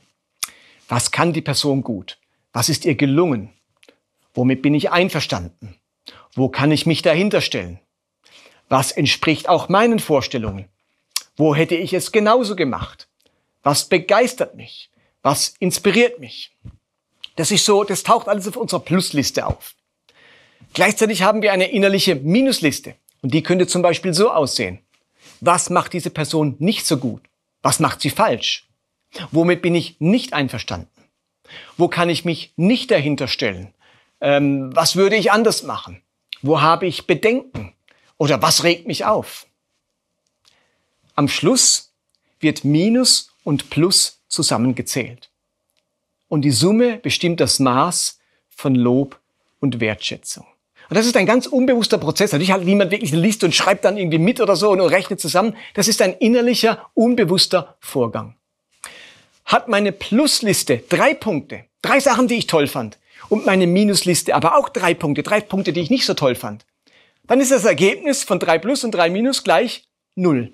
Was 0.88 1.12
kann 1.12 1.32
die 1.32 1.42
Person 1.42 1.82
gut? 1.82 2.18
Was 2.52 2.68
ist 2.68 2.84
ihr 2.84 2.96
gelungen? 2.96 3.52
Womit 4.34 4.62
bin 4.62 4.74
ich 4.74 4.90
einverstanden? 4.90 5.76
Wo 6.34 6.48
kann 6.48 6.72
ich 6.72 6.86
mich 6.86 7.02
dahinter 7.02 7.40
stellen? 7.40 7.78
Was 8.68 8.90
entspricht 8.92 9.48
auch 9.48 9.68
meinen 9.68 10.00
Vorstellungen? 10.00 10.68
Wo 11.36 11.54
hätte 11.54 11.76
ich 11.76 11.92
es 11.92 12.12
genauso 12.12 12.56
gemacht? 12.56 13.09
Was 13.62 13.88
begeistert 13.88 14.54
mich? 14.56 14.90
Was 15.22 15.54
inspiriert 15.58 16.18
mich? 16.18 16.56
Das 17.36 17.50
ist 17.50 17.64
so, 17.64 17.84
das 17.84 18.02
taucht 18.02 18.28
alles 18.28 18.48
auf 18.48 18.56
unserer 18.56 18.80
Plusliste 18.80 19.46
auf. 19.46 19.74
Gleichzeitig 20.72 21.22
haben 21.22 21.42
wir 21.42 21.52
eine 21.52 21.70
innerliche 21.70 22.14
Minusliste. 22.14 22.94
Und 23.22 23.34
die 23.34 23.42
könnte 23.42 23.66
zum 23.66 23.82
Beispiel 23.82 24.14
so 24.14 24.30
aussehen. 24.30 24.80
Was 25.40 25.70
macht 25.70 25.92
diese 25.92 26.10
Person 26.10 26.56
nicht 26.58 26.86
so 26.86 26.96
gut? 26.96 27.22
Was 27.62 27.80
macht 27.80 28.00
sie 28.00 28.10
falsch? 28.10 28.68
Womit 29.30 29.62
bin 29.62 29.74
ich 29.74 30.00
nicht 30.00 30.32
einverstanden? 30.32 30.88
Wo 31.76 31.88
kann 31.88 32.08
ich 32.08 32.24
mich 32.24 32.52
nicht 32.56 32.90
dahinter 32.90 33.28
stellen? 33.28 33.74
Ähm, 34.20 34.74
was 34.74 34.96
würde 34.96 35.16
ich 35.16 35.32
anders 35.32 35.62
machen? 35.62 36.02
Wo 36.42 36.60
habe 36.60 36.86
ich 36.86 37.06
Bedenken? 37.06 37.74
Oder 38.16 38.40
was 38.42 38.64
regt 38.64 38.86
mich 38.86 39.04
auf? 39.04 39.46
Am 41.14 41.28
Schluss 41.28 41.92
wird 42.38 42.64
Minus 42.64 43.29
und 43.44 43.70
Plus 43.70 44.20
zusammengezählt. 44.28 45.30
Und 46.28 46.42
die 46.42 46.50
Summe 46.50 46.98
bestimmt 46.98 47.40
das 47.40 47.58
Maß 47.58 48.18
von 48.48 48.74
Lob 48.74 49.18
und 49.60 49.80
Wertschätzung. 49.80 50.46
Und 50.88 50.96
das 50.96 51.06
ist 51.06 51.16
ein 51.16 51.26
ganz 51.26 51.46
unbewusster 51.46 51.98
Prozess. 51.98 52.32
Natürlich 52.32 52.52
hat 52.52 52.64
niemand 52.64 52.90
wirklich 52.90 53.12
eine 53.12 53.22
Liste 53.22 53.46
und 53.46 53.54
schreibt 53.54 53.84
dann 53.84 53.96
irgendwie 53.96 54.18
mit 54.18 54.40
oder 54.40 54.56
so 54.56 54.70
und 54.70 54.80
rechnet 54.80 55.20
zusammen. 55.20 55.56
Das 55.74 55.88
ist 55.88 56.02
ein 56.02 56.14
innerlicher, 56.14 56.90
unbewusster 56.94 57.76
Vorgang. 57.80 58.34
Hat 59.44 59.68
meine 59.68 59.92
Plusliste 59.92 60.82
drei 60.88 61.14
Punkte, 61.14 61.64
drei 61.82 62.00
Sachen, 62.00 62.28
die 62.28 62.36
ich 62.36 62.46
toll 62.46 62.66
fand, 62.66 62.98
und 63.28 63.46
meine 63.46 63.66
Minusliste 63.66 64.34
aber 64.34 64.56
auch 64.56 64.68
drei 64.68 64.94
Punkte, 64.94 65.22
drei 65.22 65.40
Punkte, 65.40 65.72
die 65.72 65.80
ich 65.80 65.90
nicht 65.90 66.06
so 66.06 66.14
toll 66.14 66.34
fand, 66.34 66.64
dann 67.28 67.40
ist 67.40 67.52
das 67.52 67.64
Ergebnis 67.64 68.24
von 68.24 68.40
drei 68.40 68.58
Plus 68.58 68.82
und 68.82 68.92
drei 68.92 69.10
Minus 69.10 69.44
gleich 69.44 69.84
null. 70.16 70.52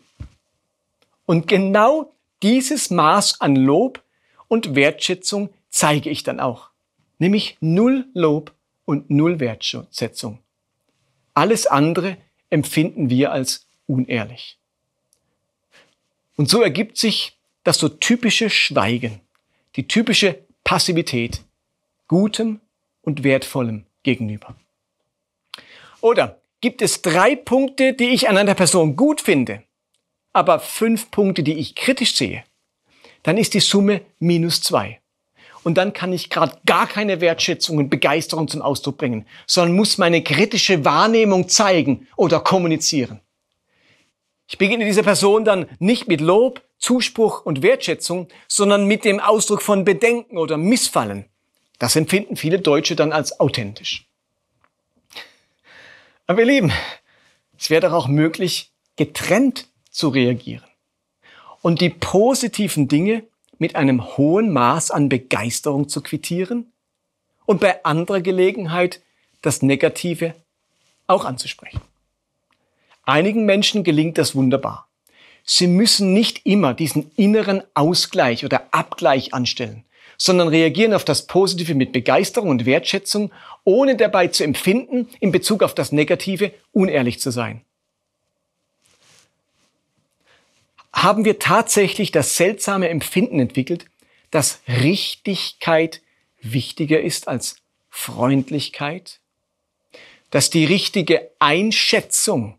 Und 1.25 1.49
genau 1.49 2.13
dieses 2.43 2.91
Maß 2.91 3.41
an 3.41 3.57
Lob 3.57 4.03
und 4.49 4.75
Wertschätzung 4.75 5.51
zeige 5.71 6.11
ich 6.11 6.23
dann 6.23 6.41
auch. 6.41 6.71
Nämlich 7.19 7.57
null 7.61 8.07
Lob 8.15 8.55
und 8.85 9.11
null 9.11 9.41
Wertschätzung. 9.41 10.39
Alles 11.35 11.67
andere 11.67 12.17
empfinden 12.51 13.11
wir 13.11 13.33
als 13.33 13.67
unehrlich. 13.87 14.59
Und 16.37 16.49
so 16.49 16.63
ergibt 16.63 16.99
sich 16.99 17.37
das 17.65 17.79
so 17.79 17.89
typische 17.89 18.51
Schweigen, 18.51 19.21
die 19.77 19.89
typische 19.89 20.39
Passivität 20.65 21.43
Gutem 22.09 22.61
und 23.03 23.25
Wertvollem 23.25 23.87
gegenüber. 24.03 24.55
Oder 26.01 26.41
gibt 26.61 26.83
es 26.83 27.03
drei 27.03 27.35
Punkte, 27.35 27.93
die 27.93 28.11
ich 28.11 28.29
an 28.29 28.37
einer 28.37 28.55
Person 28.55 28.97
gut 28.97 29.21
finde, 29.21 29.63
aber 30.37 30.61
fünf 30.61 31.11
Punkte, 31.11 31.43
die 31.43 31.55
ich 31.55 31.75
kritisch 31.75 32.15
sehe, 32.15 32.45
dann 33.23 33.39
ist 33.39 33.55
die 33.55 33.61
Summe 33.61 34.03
minus 34.19 34.61
zwei 34.61 35.01
und 35.65 35.79
dann 35.79 35.95
kann 35.95 36.13
ich 36.13 36.29
gerade 36.29 36.59
gar 36.67 36.87
keine 36.87 37.23
Wertschätzung 37.23 37.79
und 37.79 37.89
Begeisterung 37.89 38.47
zum 38.47 38.61
Ausdruck 38.61 38.99
bringen, 38.99 39.27
sondern 39.47 39.75
muss 39.75 39.97
meine 39.97 40.23
kritische 40.23 40.85
Wahrnehmung 40.85 41.49
zeigen 41.49 42.07
oder 42.17 42.41
kommunizieren. 42.41 43.21
Ich 44.47 44.59
begegne 44.59 44.85
dieser 44.85 45.03
Person 45.03 45.47
dann 45.47 45.67
nicht 45.79 46.07
mit 46.07 46.21
Lob, 46.21 46.63
Zuspruch 46.79 47.47
und 47.47 47.63
Wertschätzung, 47.63 48.29
sondern 48.47 48.85
mit 48.85 49.07
dem 49.07 49.21
Ausdruck 49.21 49.63
von 49.63 49.87
Bedenken 49.87 50.37
oder 50.37 50.59
Missfallen. 50.59 51.25
Das 51.79 51.97
empfinden 51.97 52.37
viele 52.37 52.59
Deutsche 52.59 52.95
dann 52.95 53.13
als 53.13 53.41
authentisch. 53.41 54.07
Aber 56.27 56.41
ihr 56.41 56.47
Lieben, 56.47 56.73
es 57.59 57.71
wäre 57.71 57.89
doch 57.89 57.95
auch 57.95 58.07
möglich, 58.07 58.71
getrennt 58.97 59.67
zu 59.97 60.09
reagieren 60.09 60.65
und 61.63 61.81
die 61.81 61.89
positiven 61.89 62.87
Dinge 62.87 63.25
mit 63.59 63.77
einem 63.77 64.17
hohen 64.19 64.53
Maß 64.53 64.91
an 64.91 65.09
Begeisterung 65.09 65.89
zu 65.89 66.03
quittieren 66.03 66.71
und 67.47 67.61
bei 67.61 67.83
anderer 67.85 68.21
Gelegenheit 68.21 69.01
das 69.41 69.63
Negative 69.63 70.35
auch 71.07 71.25
anzusprechen. 71.25 71.81
Einigen 73.05 73.47
Menschen 73.47 73.85
gelingt 73.85 74.19
das 74.19 74.35
wunderbar. 74.35 74.89
Sie 75.45 75.67
müssen 75.67 76.13
nicht 76.13 76.45
immer 76.45 76.75
diesen 76.75 77.11
inneren 77.17 77.63
Ausgleich 77.73 78.45
oder 78.45 78.67
Abgleich 78.73 79.33
anstellen, 79.33 79.85
sondern 80.19 80.49
reagieren 80.49 80.93
auf 80.93 81.05
das 81.05 81.27
Positive 81.27 81.75
mit 81.75 81.93
Begeisterung 81.93 82.51
und 82.51 82.67
Wertschätzung, 82.67 83.31
ohne 83.65 83.97
dabei 83.97 84.27
zu 84.27 84.45
empfinden, 84.45 85.09
in 85.21 85.33
Bezug 85.33 85.63
auf 85.63 85.75
das 85.75 85.93
Negative 85.93 86.53
unehrlich 86.73 87.21
zu 87.21 87.31
sein. 87.31 87.66
Haben 90.97 91.27
wir 91.27 91.39
tatsächlich 91.39 92.11
das 92.11 92.37
seltsame 92.37 92.89
Empfinden 92.89 93.39
entwickelt, 93.39 93.85
dass 94.31 94.61
Richtigkeit 94.67 96.01
wichtiger 96.41 97.03
ist 97.03 97.29
als 97.29 97.57
Freundlichkeit? 97.91 99.21
Dass 100.31 100.49
die 100.49 100.65
richtige 100.65 101.31
Einschätzung 101.39 102.59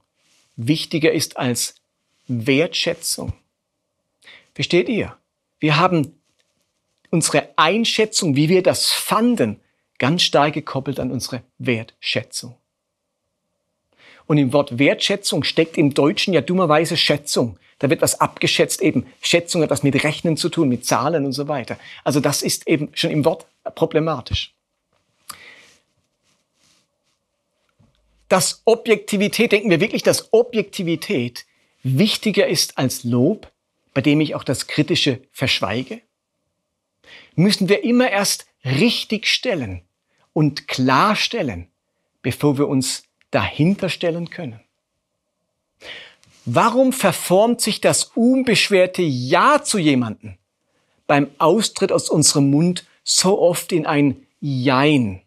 wichtiger 0.56 1.12
ist 1.12 1.38
als 1.38 1.82
Wertschätzung? 2.28 3.34
Versteht 4.54 4.88
ihr? 4.88 5.18
Wir 5.60 5.78
haben 5.78 6.16
unsere 7.10 7.50
Einschätzung, 7.58 8.36
wie 8.36 8.50
wir 8.50 8.62
das 8.62 8.92
fanden, 8.92 9.60
ganz 9.98 10.22
stark 10.22 10.54
gekoppelt 10.54 11.00
an 11.00 11.12
unsere 11.12 11.42
Wertschätzung. 11.58 12.56
Und 14.28 14.38
im 14.38 14.54
Wort 14.54 14.78
Wertschätzung 14.78 15.44
steckt 15.44 15.76
im 15.76 15.96
Deutschen 15.96 16.36
ja 16.36 16.42
dummerweise 16.42 16.98
Schätzung. 16.98 17.58
Da 17.80 17.90
wird 17.90 18.02
was 18.02 18.20
abgeschätzt 18.20 18.82
eben. 18.82 19.06
Schätzung 19.22 19.62
hat 19.62 19.70
was 19.70 19.84
mit 19.84 20.04
Rechnen 20.04 20.38
zu 20.38 20.50
tun, 20.50 20.70
mit 20.70 20.86
Zahlen 20.86 21.26
und 21.26 21.34
so 21.34 21.48
weiter. 21.48 21.78
Also 22.04 22.20
das 22.20 22.42
ist 22.42 22.68
eben 22.68 22.90
schon 22.94 23.12
im 23.12 23.26
Wort 23.26 23.46
problematisch. 23.76 24.54
Dass 28.30 28.62
Objektivität, 28.66 29.52
denken 29.52 29.70
wir 29.70 29.80
wirklich, 29.80 30.04
dass 30.04 30.34
Objektivität 30.34 31.46
wichtiger 31.84 32.48
ist 32.48 32.78
als 32.78 33.04
Lob, 33.04 33.52
bei 33.94 34.02
dem 34.02 34.22
ich 34.22 34.36
auch 34.36 34.44
das 34.44 34.68
Kritische 34.68 35.22
verschweige? 35.32 36.02
Müssen 37.36 37.70
wir 37.70 37.84
immer 37.84 38.10
erst 38.10 38.48
richtig 38.66 39.28
stellen 39.28 39.84
und 40.34 40.68
klarstellen, 40.68 41.68
bevor 42.22 42.58
wir 42.58 42.68
uns 42.68 43.04
dahinter 43.32 43.90
stellen 43.90 44.30
können? 44.30 44.67
Warum 46.50 46.94
verformt 46.94 47.60
sich 47.60 47.82
das 47.82 48.06
unbeschwerte 48.16 49.02
Ja 49.02 49.62
zu 49.62 49.80
jemanden 49.80 50.38
beim 51.06 51.30
Austritt 51.40 51.92
aus 51.92 52.10
unserem 52.10 52.50
Mund 52.50 52.86
so 53.04 53.38
oft 53.42 53.74
in 53.74 53.86
ein 53.86 54.26
Jein? 54.40 55.22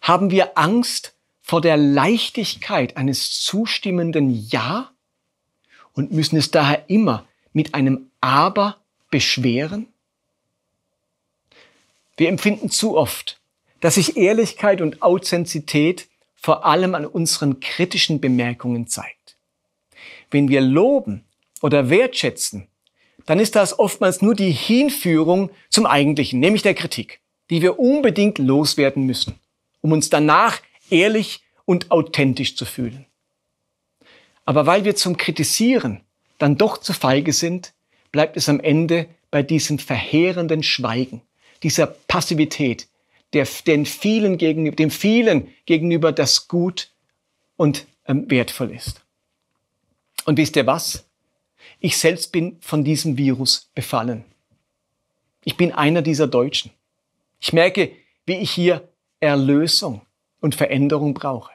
Haben 0.00 0.32
wir 0.32 0.58
Angst 0.58 1.14
vor 1.40 1.60
der 1.60 1.76
Leichtigkeit 1.76 2.96
eines 2.96 3.42
zustimmenden 3.44 4.28
Ja 4.48 4.90
und 5.92 6.10
müssen 6.10 6.36
es 6.36 6.50
daher 6.50 6.90
immer 6.90 7.24
mit 7.52 7.74
einem 7.74 8.10
Aber 8.20 8.78
beschweren? 9.08 9.86
Wir 12.16 12.28
empfinden 12.28 12.70
zu 12.70 12.96
oft, 12.96 13.38
dass 13.78 13.94
sich 13.94 14.16
Ehrlichkeit 14.16 14.80
und 14.80 15.00
Authentizität 15.00 16.08
vor 16.34 16.64
allem 16.66 16.96
an 16.96 17.06
unseren 17.06 17.60
kritischen 17.60 18.20
Bemerkungen 18.20 18.88
zeigt. 18.88 19.23
Wenn 20.30 20.48
wir 20.48 20.60
loben 20.60 21.24
oder 21.62 21.90
wertschätzen, 21.90 22.68
dann 23.26 23.40
ist 23.40 23.56
das 23.56 23.78
oftmals 23.78 24.22
nur 24.22 24.34
die 24.34 24.50
Hinführung 24.50 25.50
zum 25.70 25.86
Eigentlichen, 25.86 26.40
nämlich 26.40 26.62
der 26.62 26.74
Kritik, 26.74 27.20
die 27.50 27.62
wir 27.62 27.78
unbedingt 27.78 28.38
loswerden 28.38 29.04
müssen, 29.04 29.38
um 29.80 29.92
uns 29.92 30.10
danach 30.10 30.60
ehrlich 30.90 31.42
und 31.64 31.90
authentisch 31.90 32.56
zu 32.56 32.64
fühlen. 32.64 33.06
Aber 34.44 34.66
weil 34.66 34.84
wir 34.84 34.94
zum 34.94 35.16
Kritisieren 35.16 36.00
dann 36.38 36.58
doch 36.58 36.78
zu 36.78 36.92
feige 36.92 37.32
sind, 37.32 37.72
bleibt 38.12 38.36
es 38.36 38.48
am 38.48 38.60
Ende 38.60 39.06
bei 39.30 39.42
diesem 39.42 39.78
verheerenden 39.78 40.62
Schweigen, 40.62 41.22
dieser 41.62 41.86
Passivität, 41.86 42.88
der 43.32 43.48
den 43.66 43.86
vielen 43.86 44.38
gegenüber, 44.38 44.76
dem 44.76 44.90
vielen 44.90 45.48
gegenüber 45.66 46.12
das 46.12 46.46
gut 46.46 46.90
und 47.56 47.86
ähm, 48.06 48.30
wertvoll 48.30 48.70
ist. 48.70 49.03
Und 50.24 50.38
wisst 50.38 50.56
ihr 50.56 50.66
was? 50.66 51.04
Ich 51.80 51.98
selbst 51.98 52.32
bin 52.32 52.56
von 52.60 52.84
diesem 52.84 53.18
Virus 53.18 53.70
befallen. 53.74 54.24
Ich 55.44 55.56
bin 55.56 55.72
einer 55.72 56.02
dieser 56.02 56.26
Deutschen. 56.26 56.70
Ich 57.40 57.52
merke, 57.52 57.92
wie 58.26 58.36
ich 58.36 58.50
hier 58.50 58.88
Erlösung 59.20 60.00
und 60.40 60.54
Veränderung 60.54 61.14
brauche. 61.14 61.52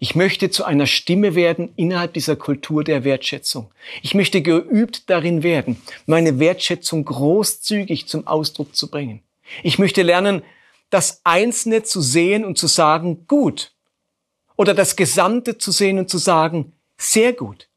Ich 0.00 0.14
möchte 0.14 0.48
zu 0.48 0.64
einer 0.64 0.86
Stimme 0.86 1.34
werden 1.34 1.72
innerhalb 1.74 2.14
dieser 2.14 2.36
Kultur 2.36 2.84
der 2.84 3.02
Wertschätzung. 3.02 3.72
Ich 4.02 4.14
möchte 4.14 4.42
geübt 4.42 5.10
darin 5.10 5.42
werden, 5.42 5.82
meine 6.06 6.38
Wertschätzung 6.38 7.04
großzügig 7.04 8.06
zum 8.06 8.26
Ausdruck 8.28 8.76
zu 8.76 8.88
bringen. 8.88 9.22
Ich 9.64 9.80
möchte 9.80 10.02
lernen, 10.02 10.42
das 10.90 11.20
Einzelne 11.24 11.82
zu 11.82 12.00
sehen 12.00 12.44
und 12.44 12.58
zu 12.58 12.68
sagen, 12.68 13.26
gut. 13.26 13.72
Oder 14.56 14.72
das 14.72 14.94
Gesamte 14.94 15.58
zu 15.58 15.72
sehen 15.72 15.98
und 15.98 16.08
zu 16.08 16.18
sagen, 16.18 16.72
sehr 16.98 17.32
gut. 17.32 17.68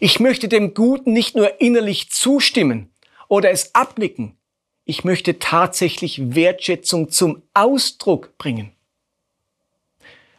Ich 0.00 0.20
möchte 0.20 0.48
dem 0.48 0.74
Guten 0.74 1.12
nicht 1.12 1.34
nur 1.36 1.60
innerlich 1.60 2.10
zustimmen 2.10 2.90
oder 3.28 3.50
es 3.50 3.74
abnicken. 3.74 4.36
Ich 4.84 5.04
möchte 5.04 5.38
tatsächlich 5.38 6.34
Wertschätzung 6.34 7.10
zum 7.10 7.42
Ausdruck 7.54 8.36
bringen. 8.36 8.72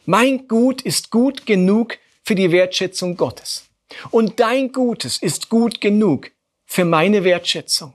Mein 0.06 0.47
Gut 0.47 0.82
ist 0.82 1.10
gut 1.10 1.45
genug 1.45 1.97
für 2.24 2.36
die 2.36 2.52
Wertschätzung 2.52 3.15
Gottes. 3.15 3.69
Und 4.10 4.39
dein 4.39 4.71
Gutes 4.71 5.17
ist 5.17 5.50
gut 5.50 5.80
genug 5.80 6.32
für 6.65 6.86
meine 6.86 7.24
Wertschätzung. 7.24 7.93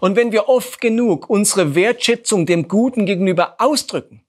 Und 0.00 0.16
wenn 0.16 0.32
wir 0.32 0.48
oft 0.48 0.80
genug 0.80 1.28
unsere 1.28 1.74
Wertschätzung 1.74 2.46
dem 2.46 2.68
Guten 2.68 3.06
gegenüber 3.06 3.56
ausdrücken, 3.58 4.22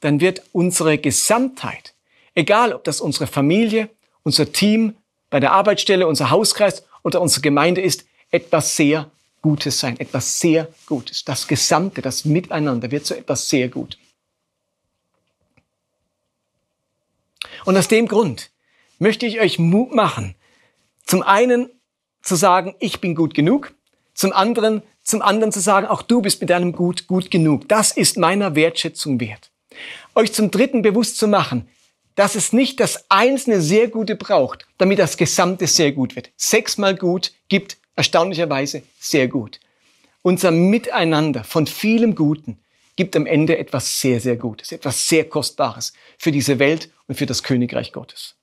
dann 0.00 0.20
wird 0.20 0.42
unsere 0.52 0.98
Gesamtheit, 0.98 1.94
egal 2.34 2.72
ob 2.72 2.84
das 2.84 3.00
unsere 3.00 3.26
Familie, 3.26 3.88
unser 4.24 4.50
Team, 4.50 4.96
bei 5.30 5.38
der 5.38 5.52
Arbeitsstelle, 5.52 6.06
unser 6.08 6.30
Hauskreis 6.30 6.84
oder 7.02 7.20
unsere 7.20 7.42
Gemeinde 7.42 7.80
ist, 7.80 8.04
etwas 8.30 8.76
sehr 8.76 9.10
Gutes 9.42 9.78
sein, 9.78 10.00
etwas 10.00 10.40
sehr 10.40 10.68
Gutes. 10.86 11.24
Das 11.24 11.46
Gesamte, 11.46 12.02
das 12.02 12.24
Miteinander 12.24 12.90
wird 12.90 13.06
zu 13.06 13.16
etwas 13.16 13.48
sehr 13.48 13.68
Gutem. 13.68 14.00
Und 17.64 17.76
aus 17.76 17.88
dem 17.88 18.08
Grund 18.08 18.50
möchte 18.98 19.26
ich 19.26 19.40
euch 19.40 19.58
Mut 19.58 19.94
machen, 19.94 20.34
zum 21.06 21.22
einen 21.22 21.70
zu 22.22 22.36
sagen, 22.36 22.74
ich 22.80 23.00
bin 23.00 23.14
gut 23.14 23.34
genug, 23.34 23.74
zum 24.14 24.32
anderen, 24.32 24.82
zum 25.02 25.20
anderen 25.20 25.52
zu 25.52 25.60
sagen, 25.60 25.86
auch 25.86 26.02
du 26.02 26.22
bist 26.22 26.40
mit 26.40 26.50
deinem 26.50 26.72
Gut 26.72 27.06
gut 27.06 27.30
genug. 27.30 27.68
Das 27.68 27.92
ist 27.92 28.16
meiner 28.16 28.54
Wertschätzung 28.54 29.20
wert. 29.20 29.50
Euch 30.14 30.32
zum 30.32 30.50
dritten 30.50 30.82
bewusst 30.82 31.18
zu 31.18 31.28
machen, 31.28 31.68
dass 32.14 32.34
es 32.34 32.52
nicht 32.52 32.80
das 32.80 33.04
einzelne 33.08 33.60
sehr 33.60 33.88
Gute 33.88 34.16
braucht, 34.16 34.66
damit 34.78 34.98
das 34.98 35.16
Gesamte 35.16 35.66
sehr 35.66 35.92
gut 35.92 36.16
wird. 36.16 36.30
Sechsmal 36.36 36.94
gut 36.94 37.32
gibt 37.48 37.76
erstaunlicherweise 37.96 38.82
sehr 38.98 39.28
gut. 39.28 39.60
Unser 40.22 40.50
Miteinander 40.50 41.44
von 41.44 41.66
vielem 41.66 42.14
Guten 42.14 42.58
gibt 42.96 43.16
am 43.16 43.26
Ende 43.26 43.58
etwas 43.58 44.00
sehr, 44.00 44.20
sehr 44.20 44.36
Gutes, 44.36 44.72
etwas 44.72 45.06
sehr 45.06 45.28
Kostbares 45.28 45.92
für 46.18 46.32
diese 46.32 46.58
Welt 46.58 46.90
und 47.08 47.16
für 47.16 47.26
das 47.26 47.42
Königreich 47.42 47.92
Gottes. 47.92 48.36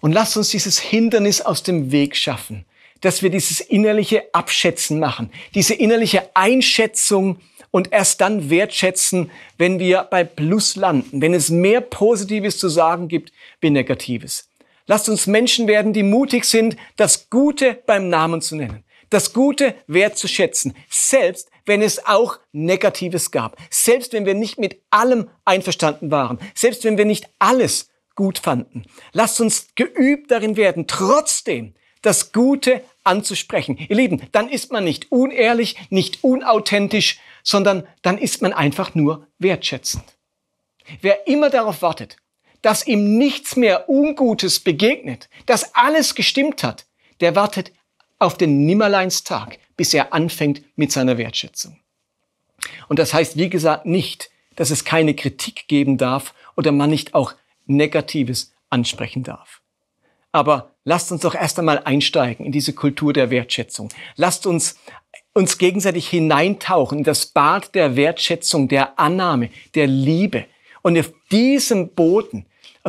Und 0.00 0.12
lasst 0.12 0.36
uns 0.36 0.50
dieses 0.50 0.78
Hindernis 0.78 1.40
aus 1.40 1.62
dem 1.62 1.92
Weg 1.92 2.16
schaffen, 2.16 2.66
dass 3.00 3.22
wir 3.22 3.30
dieses 3.30 3.60
innerliche 3.60 4.24
Abschätzen 4.32 4.98
machen, 4.98 5.30
diese 5.54 5.74
innerliche 5.74 6.30
Einschätzung 6.34 7.38
und 7.76 7.92
erst 7.92 8.22
dann 8.22 8.48
wertschätzen, 8.48 9.30
wenn 9.58 9.78
wir 9.78 10.04
bei 10.04 10.24
Plus 10.24 10.76
landen, 10.76 11.20
wenn 11.20 11.34
es 11.34 11.50
mehr 11.50 11.82
Positives 11.82 12.56
zu 12.56 12.70
sagen 12.70 13.06
gibt 13.06 13.32
wie 13.60 13.68
Negatives. 13.68 14.48
Lasst 14.86 15.10
uns 15.10 15.26
Menschen 15.26 15.66
werden, 15.66 15.92
die 15.92 16.02
mutig 16.02 16.46
sind, 16.46 16.78
das 16.96 17.28
Gute 17.28 17.78
beim 17.84 18.08
Namen 18.08 18.40
zu 18.40 18.56
nennen, 18.56 18.82
das 19.10 19.34
Gute 19.34 19.74
wertzuschätzen, 19.88 20.74
selbst 20.88 21.50
wenn 21.66 21.82
es 21.82 22.06
auch 22.06 22.38
Negatives 22.50 23.30
gab, 23.30 23.58
selbst 23.68 24.14
wenn 24.14 24.24
wir 24.24 24.32
nicht 24.32 24.58
mit 24.58 24.80
allem 24.88 25.28
einverstanden 25.44 26.10
waren, 26.10 26.38
selbst 26.54 26.82
wenn 26.82 26.96
wir 26.96 27.04
nicht 27.04 27.28
alles 27.38 27.90
gut 28.14 28.38
fanden. 28.38 28.84
Lasst 29.12 29.38
uns 29.38 29.66
geübt 29.74 30.30
darin 30.30 30.56
werden, 30.56 30.86
trotzdem 30.86 31.74
das 32.00 32.32
Gute 32.32 32.82
anzusprechen. 33.04 33.76
Ihr 33.76 33.96
Lieben, 33.96 34.22
dann 34.32 34.48
ist 34.48 34.72
man 34.72 34.84
nicht 34.84 35.10
unehrlich, 35.12 35.76
nicht 35.90 36.24
unauthentisch, 36.24 37.18
sondern 37.46 37.86
dann 38.02 38.18
ist 38.18 38.42
man 38.42 38.52
einfach 38.52 38.94
nur 38.96 39.28
wertschätzend. 39.38 40.04
Wer 41.00 41.28
immer 41.28 41.48
darauf 41.48 41.80
wartet, 41.80 42.16
dass 42.60 42.86
ihm 42.86 43.16
nichts 43.18 43.54
mehr 43.54 43.88
Ungutes 43.88 44.58
begegnet, 44.58 45.30
dass 45.46 45.74
alles 45.76 46.16
gestimmt 46.16 46.64
hat, 46.64 46.86
der 47.20 47.36
wartet 47.36 47.72
auf 48.18 48.36
den 48.36 48.66
Nimmerleinstag, 48.66 49.58
bis 49.76 49.94
er 49.94 50.12
anfängt 50.12 50.62
mit 50.74 50.90
seiner 50.90 51.18
Wertschätzung. 51.18 51.78
Und 52.88 52.98
das 52.98 53.14
heißt, 53.14 53.36
wie 53.36 53.48
gesagt, 53.48 53.86
nicht, 53.86 54.30
dass 54.56 54.70
es 54.70 54.84
keine 54.84 55.14
Kritik 55.14 55.68
geben 55.68 55.98
darf 55.98 56.34
oder 56.56 56.72
man 56.72 56.90
nicht 56.90 57.14
auch 57.14 57.34
Negatives 57.66 58.52
ansprechen 58.70 59.22
darf. 59.22 59.60
Aber 60.32 60.72
lasst 60.84 61.12
uns 61.12 61.22
doch 61.22 61.34
erst 61.34 61.58
einmal 61.60 61.84
einsteigen 61.84 62.44
in 62.44 62.52
diese 62.52 62.72
Kultur 62.72 63.12
der 63.12 63.30
Wertschätzung. 63.30 63.90
Lasst 64.16 64.46
uns 64.46 64.78
uns 65.36 65.58
gegenseitig 65.58 66.08
hineintauchen 66.08 66.98
in 66.98 67.04
das 67.04 67.26
Bad 67.26 67.74
der 67.74 67.94
Wertschätzung, 67.94 68.68
der 68.68 68.98
Annahme, 68.98 69.50
der 69.74 69.86
Liebe. 69.86 70.46
Und 70.80 70.98
auf 70.98 71.12
diesem 71.30 71.90
Boden, 71.90 72.46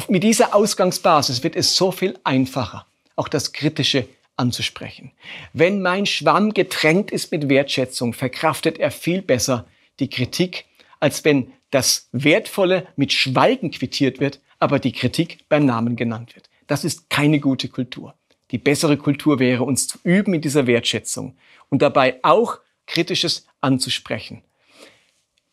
mit 0.07 0.23
dieser 0.23 0.55
Ausgangsbasis 0.55 1.43
wird 1.43 1.57
es 1.57 1.75
so 1.75 1.91
viel 1.91 2.17
einfacher, 2.23 2.85
auch 3.17 3.27
das 3.27 3.51
Kritische 3.51 4.07
anzusprechen. 4.37 5.11
Wenn 5.51 5.81
mein 5.81 6.05
Schwamm 6.05 6.53
getränkt 6.53 7.11
ist 7.11 7.33
mit 7.33 7.49
Wertschätzung, 7.49 8.13
verkraftet 8.13 8.77
er 8.77 8.91
viel 8.91 9.21
besser 9.21 9.65
die 9.99 10.09
Kritik, 10.09 10.65
als 11.01 11.25
wenn 11.25 11.51
das 11.71 12.07
Wertvolle 12.13 12.87
mit 12.95 13.11
Schweigen 13.11 13.71
quittiert 13.71 14.21
wird, 14.21 14.39
aber 14.57 14.79
die 14.79 14.93
Kritik 14.93 15.39
beim 15.49 15.65
Namen 15.65 15.97
genannt 15.97 16.33
wird. 16.33 16.49
Das 16.67 16.85
ist 16.85 17.09
keine 17.09 17.41
gute 17.41 17.67
Kultur. 17.67 18.13
Die 18.51 18.57
bessere 18.57 18.97
Kultur 18.97 19.39
wäre, 19.39 19.63
uns 19.63 19.87
zu 19.87 19.97
üben 20.03 20.33
in 20.33 20.41
dieser 20.41 20.67
Wertschätzung 20.67 21.37
und 21.69 21.81
dabei 21.81 22.19
auch 22.23 22.59
Kritisches 22.85 23.45
anzusprechen. 23.59 24.43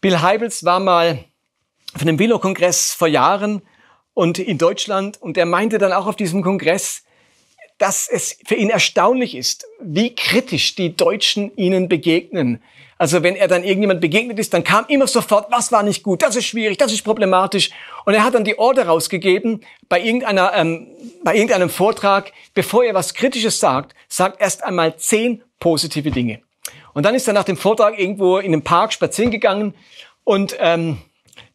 Bill 0.01 0.21
Heibels 0.21 0.65
war 0.65 0.81
mal 0.81 1.25
auf 1.95 2.03
einem 2.03 2.19
Willow-Kongress 2.19 2.93
vor 2.93 3.09
Jahren 3.09 3.63
und 4.13 4.39
in 4.39 4.59
Deutschland 4.59 5.21
und 5.21 5.37
er 5.37 5.47
meinte 5.47 5.79
dann 5.79 5.93
auch 5.93 6.07
auf 6.07 6.17
diesem 6.17 6.43
Kongress, 6.43 7.04
dass 7.79 8.09
es 8.09 8.39
für 8.47 8.55
ihn 8.55 8.71
erstaunlich 8.71 9.35
ist, 9.35 9.67
wie 9.81 10.15
kritisch 10.15 10.75
die 10.75 10.97
Deutschen 10.97 11.55
ihnen 11.57 11.89
begegnen. 11.89 12.63
Also 12.97 13.23
wenn 13.23 13.35
er 13.35 13.49
dann 13.49 13.65
irgendjemand 13.65 14.01
begegnet 14.01 14.39
ist, 14.39 14.55
dann 14.55 14.63
kam 14.63 14.85
immer 14.87 15.09
sofort, 15.09 15.51
was 15.51 15.73
war 15.73 15.83
nicht 15.83 16.05
gut, 16.05 16.23
das 16.23 16.37
ist 16.37 16.47
schwierig, 16.47 16.79
das 16.79 16.93
ist 16.93 17.03
problematisch. 17.03 17.71
Und 18.05 18.15
er 18.15 18.23
hat 18.23 18.35
dann 18.35 18.45
die 18.45 18.59
Order 18.59 18.87
rausgegeben 18.87 19.65
bei, 19.89 20.01
irgendeiner, 20.01 20.53
ähm, 20.55 20.87
bei 21.25 21.35
irgendeinem 21.35 21.69
Vortrag, 21.69 22.33
bevor 22.55 22.85
er 22.85 22.95
was 22.95 23.15
Kritisches 23.15 23.59
sagt, 23.59 23.95
sagt 24.09 24.41
erst 24.41 24.63
einmal 24.63 24.97
zehn 24.97 25.43
positive 25.59 26.13
Dinge. 26.13 26.41
Und 26.93 27.05
dann 27.05 27.17
ist 27.17 27.27
er 27.27 27.35
nach 27.35 27.45
dem 27.45 27.57
Vortrag 27.57 27.99
irgendwo 27.99 28.39
in 28.39 28.53
einem 28.53 28.63
Park 28.63 28.93
spazieren 28.93 29.33
gegangen 29.33 29.75
und 30.23 30.57
ähm, 30.61 30.99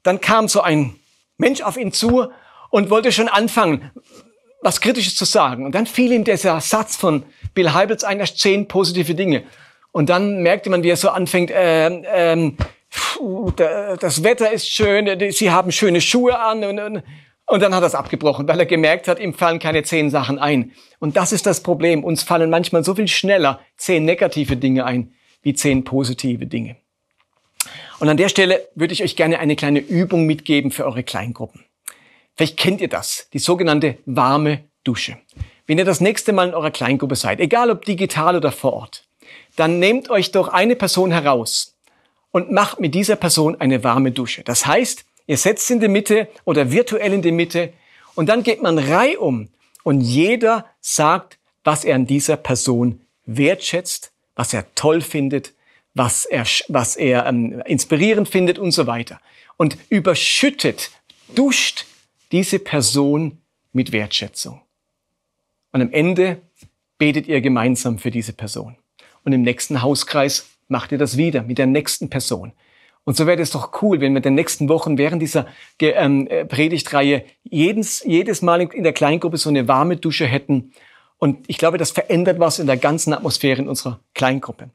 dann 0.03 0.19
kam 0.19 0.49
so 0.49 0.61
ein 0.61 0.95
Mensch 1.37 1.61
auf 1.61 1.77
ihn 1.77 1.93
zu 1.93 2.27
und 2.69 2.89
wollte 2.89 3.13
schon 3.13 3.29
anfangen 3.29 3.89
was 4.61 4.81
Kritisches 4.81 5.15
zu 5.15 5.25
sagen. 5.25 5.65
Und 5.65 5.75
dann 5.75 5.85
fiel 5.85 6.11
ihm 6.11 6.23
dieser 6.23 6.59
Satz 6.61 6.95
von 6.95 7.23
Bill 7.53 7.73
Heibels 7.73 8.03
ein, 8.03 8.19
erst 8.19 8.39
zehn 8.39 8.67
positive 8.67 9.15
Dinge. 9.15 9.43
Und 9.91 10.09
dann 10.09 10.41
merkte 10.43 10.69
man, 10.69 10.83
wie 10.83 10.89
er 10.89 10.97
so 10.97 11.09
anfängt, 11.09 11.51
äh, 11.51 11.87
ähm, 11.87 12.57
das 13.97 14.23
Wetter 14.23 14.51
ist 14.51 14.69
schön, 14.69 15.31
sie 15.31 15.51
haben 15.51 15.71
schöne 15.71 16.01
Schuhe 16.01 16.39
an 16.39 16.63
und, 16.63 16.79
und, 16.79 17.03
und 17.45 17.61
dann 17.61 17.73
hat 17.73 17.83
er 17.83 17.87
es 17.87 17.95
abgebrochen, 17.95 18.47
weil 18.47 18.59
er 18.59 18.65
gemerkt 18.65 19.07
hat, 19.07 19.19
ihm 19.19 19.33
fallen 19.33 19.59
keine 19.59 19.83
zehn 19.83 20.09
Sachen 20.09 20.39
ein. 20.39 20.71
Und 20.99 21.17
das 21.17 21.31
ist 21.31 21.45
das 21.45 21.61
Problem. 21.61 22.03
Uns 22.03 22.23
fallen 22.23 22.49
manchmal 22.49 22.83
so 22.83 22.95
viel 22.95 23.07
schneller 23.07 23.59
zehn 23.77 24.05
negative 24.05 24.57
Dinge 24.57 24.85
ein, 24.85 25.13
wie 25.41 25.53
zehn 25.53 25.83
positive 25.83 26.45
Dinge. 26.45 26.77
Und 27.99 28.09
an 28.09 28.17
der 28.17 28.29
Stelle 28.29 28.67
würde 28.75 28.93
ich 28.93 29.03
euch 29.03 29.15
gerne 29.15 29.39
eine 29.39 29.55
kleine 29.55 29.79
Übung 29.79 30.25
mitgeben 30.25 30.71
für 30.71 30.85
eure 30.85 31.03
Kleingruppen. 31.03 31.65
Vielleicht 32.39 32.55
kennt 32.55 32.79
ihr 32.79 32.87
das, 32.87 33.27
die 33.33 33.39
sogenannte 33.39 33.97
warme 34.05 34.63
Dusche. 34.85 35.17
Wenn 35.67 35.77
ihr 35.77 35.83
das 35.83 35.99
nächste 35.99 36.31
Mal 36.31 36.47
in 36.47 36.53
eurer 36.53 36.71
Kleingruppe 36.71 37.17
seid, 37.17 37.41
egal 37.41 37.69
ob 37.69 37.83
digital 37.83 38.37
oder 38.37 38.53
vor 38.53 38.71
Ort, 38.71 39.09
dann 39.57 39.79
nehmt 39.79 40.09
euch 40.09 40.31
doch 40.31 40.47
eine 40.47 40.77
Person 40.77 41.11
heraus 41.11 41.75
und 42.31 42.49
macht 42.49 42.79
mit 42.79 42.95
dieser 42.95 43.17
Person 43.17 43.59
eine 43.59 43.83
warme 43.83 44.13
Dusche. 44.13 44.41
Das 44.43 44.65
heißt, 44.65 45.03
ihr 45.27 45.35
setzt 45.35 45.69
in 45.69 45.81
die 45.81 45.89
Mitte 45.89 46.29
oder 46.45 46.71
virtuell 46.71 47.11
in 47.11 47.21
die 47.21 47.33
Mitte 47.33 47.73
und 48.15 48.29
dann 48.29 48.41
geht 48.41 48.61
man 48.61 48.79
reihum 48.79 49.49
und 49.83 49.99
jeder 49.99 50.65
sagt, 50.79 51.39
was 51.65 51.83
er 51.83 51.95
an 51.95 52.07
dieser 52.07 52.37
Person 52.37 53.01
wertschätzt, 53.25 54.13
was 54.37 54.53
er 54.53 54.63
toll 54.75 55.01
findet, 55.01 55.51
was 55.93 56.23
er, 56.23 56.45
was 56.69 56.95
er 56.95 57.25
ähm, 57.25 57.61
inspirierend 57.65 58.29
findet 58.29 58.59
und 58.59 58.71
so 58.71 58.87
weiter. 58.87 59.19
Und 59.57 59.77
überschüttet, 59.89 60.91
duscht 61.35 61.85
diese 62.31 62.59
Person 62.59 63.37
mit 63.71 63.91
Wertschätzung. 63.91 64.61
Und 65.71 65.81
am 65.81 65.91
Ende 65.91 66.41
betet 66.97 67.27
ihr 67.27 67.41
gemeinsam 67.41 67.97
für 67.97 68.11
diese 68.11 68.33
Person. 68.33 68.75
Und 69.23 69.33
im 69.33 69.41
nächsten 69.41 69.81
Hauskreis 69.81 70.49
macht 70.67 70.91
ihr 70.91 70.97
das 70.97 71.17
wieder 71.17 71.43
mit 71.43 71.57
der 71.57 71.65
nächsten 71.65 72.09
Person. 72.09 72.53
Und 73.03 73.17
so 73.17 73.25
wäre 73.25 73.41
es 73.41 73.51
doch 73.51 73.81
cool, 73.81 74.01
wenn 74.01 74.13
wir 74.13 74.17
in 74.17 74.23
den 74.23 74.35
nächsten 74.35 74.69
Wochen 74.69 74.97
während 74.97 75.21
dieser 75.21 75.47
ähm, 75.79 76.27
äh, 76.27 76.45
Predigtreihe 76.45 77.25
jedes, 77.43 78.03
jedes 78.05 78.41
Mal 78.41 78.61
in 78.61 78.83
der 78.83 78.93
Kleingruppe 78.93 79.37
so 79.37 79.49
eine 79.49 79.67
warme 79.67 79.97
Dusche 79.97 80.27
hätten. 80.27 80.73
Und 81.17 81.49
ich 81.49 81.57
glaube, 81.57 81.77
das 81.77 81.91
verändert 81.91 82.39
was 82.39 82.59
in 82.59 82.67
der 82.67 82.77
ganzen 82.77 83.13
Atmosphäre 83.13 83.61
in 83.61 83.69
unserer 83.69 83.99
Kleingruppe. 84.13 84.69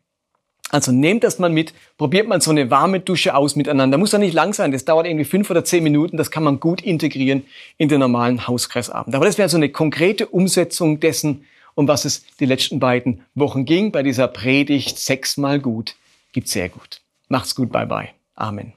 Also 0.75 0.91
nehmt 0.91 1.23
das 1.23 1.39
mal 1.39 1.51
mit, 1.51 1.73
probiert 1.99 2.27
mal 2.27 2.41
so 2.41 2.51
eine 2.51 2.69
warme 2.69 2.99
Dusche 2.99 3.37
aus 3.37 3.55
miteinander. 3.55 3.97
Muss 3.97 4.11
ja 4.11 4.19
nicht 4.19 4.35
lang 4.35 4.55
sein, 4.55 4.73
das 4.73 4.85
dauert 4.85 5.07
irgendwie 5.07 5.25
fünf 5.25 5.49
oder 5.49 5.65
zehn 5.65 5.85
Minuten, 5.85 6.17
das 6.17 6.33
kann 6.33 6.43
man 6.43 6.59
gut 6.59 6.81
integrieren 6.81 7.45
in 7.79 7.89
den 7.89 8.01
normalen 8.01 8.49
Hauskreisabend. 8.49 9.15
Aber 9.15 9.25
das 9.25 9.39
wäre 9.39 9.49
so 9.49 9.57
eine 9.57 9.69
konkrete 9.69 10.27
Umsetzung 10.27 10.99
dessen, 10.99 11.45
um 11.77 11.87
was 11.87 12.05
es 12.05 12.27
die 12.41 12.47
letzten 12.47 12.81
beiden 12.81 13.21
Wochen 13.37 13.67
ging. 13.67 13.93
Bei 13.93 14.03
dieser 14.03 14.27
Predigt 14.27 14.99
sechsmal 14.99 15.61
gut, 15.61 15.95
gibt 16.33 16.49
sehr 16.49 16.69
gut. 16.69 17.03
Macht's 17.29 17.55
gut, 17.55 17.71
bye 17.71 17.87
bye. 17.87 18.09
Amen. 18.35 18.73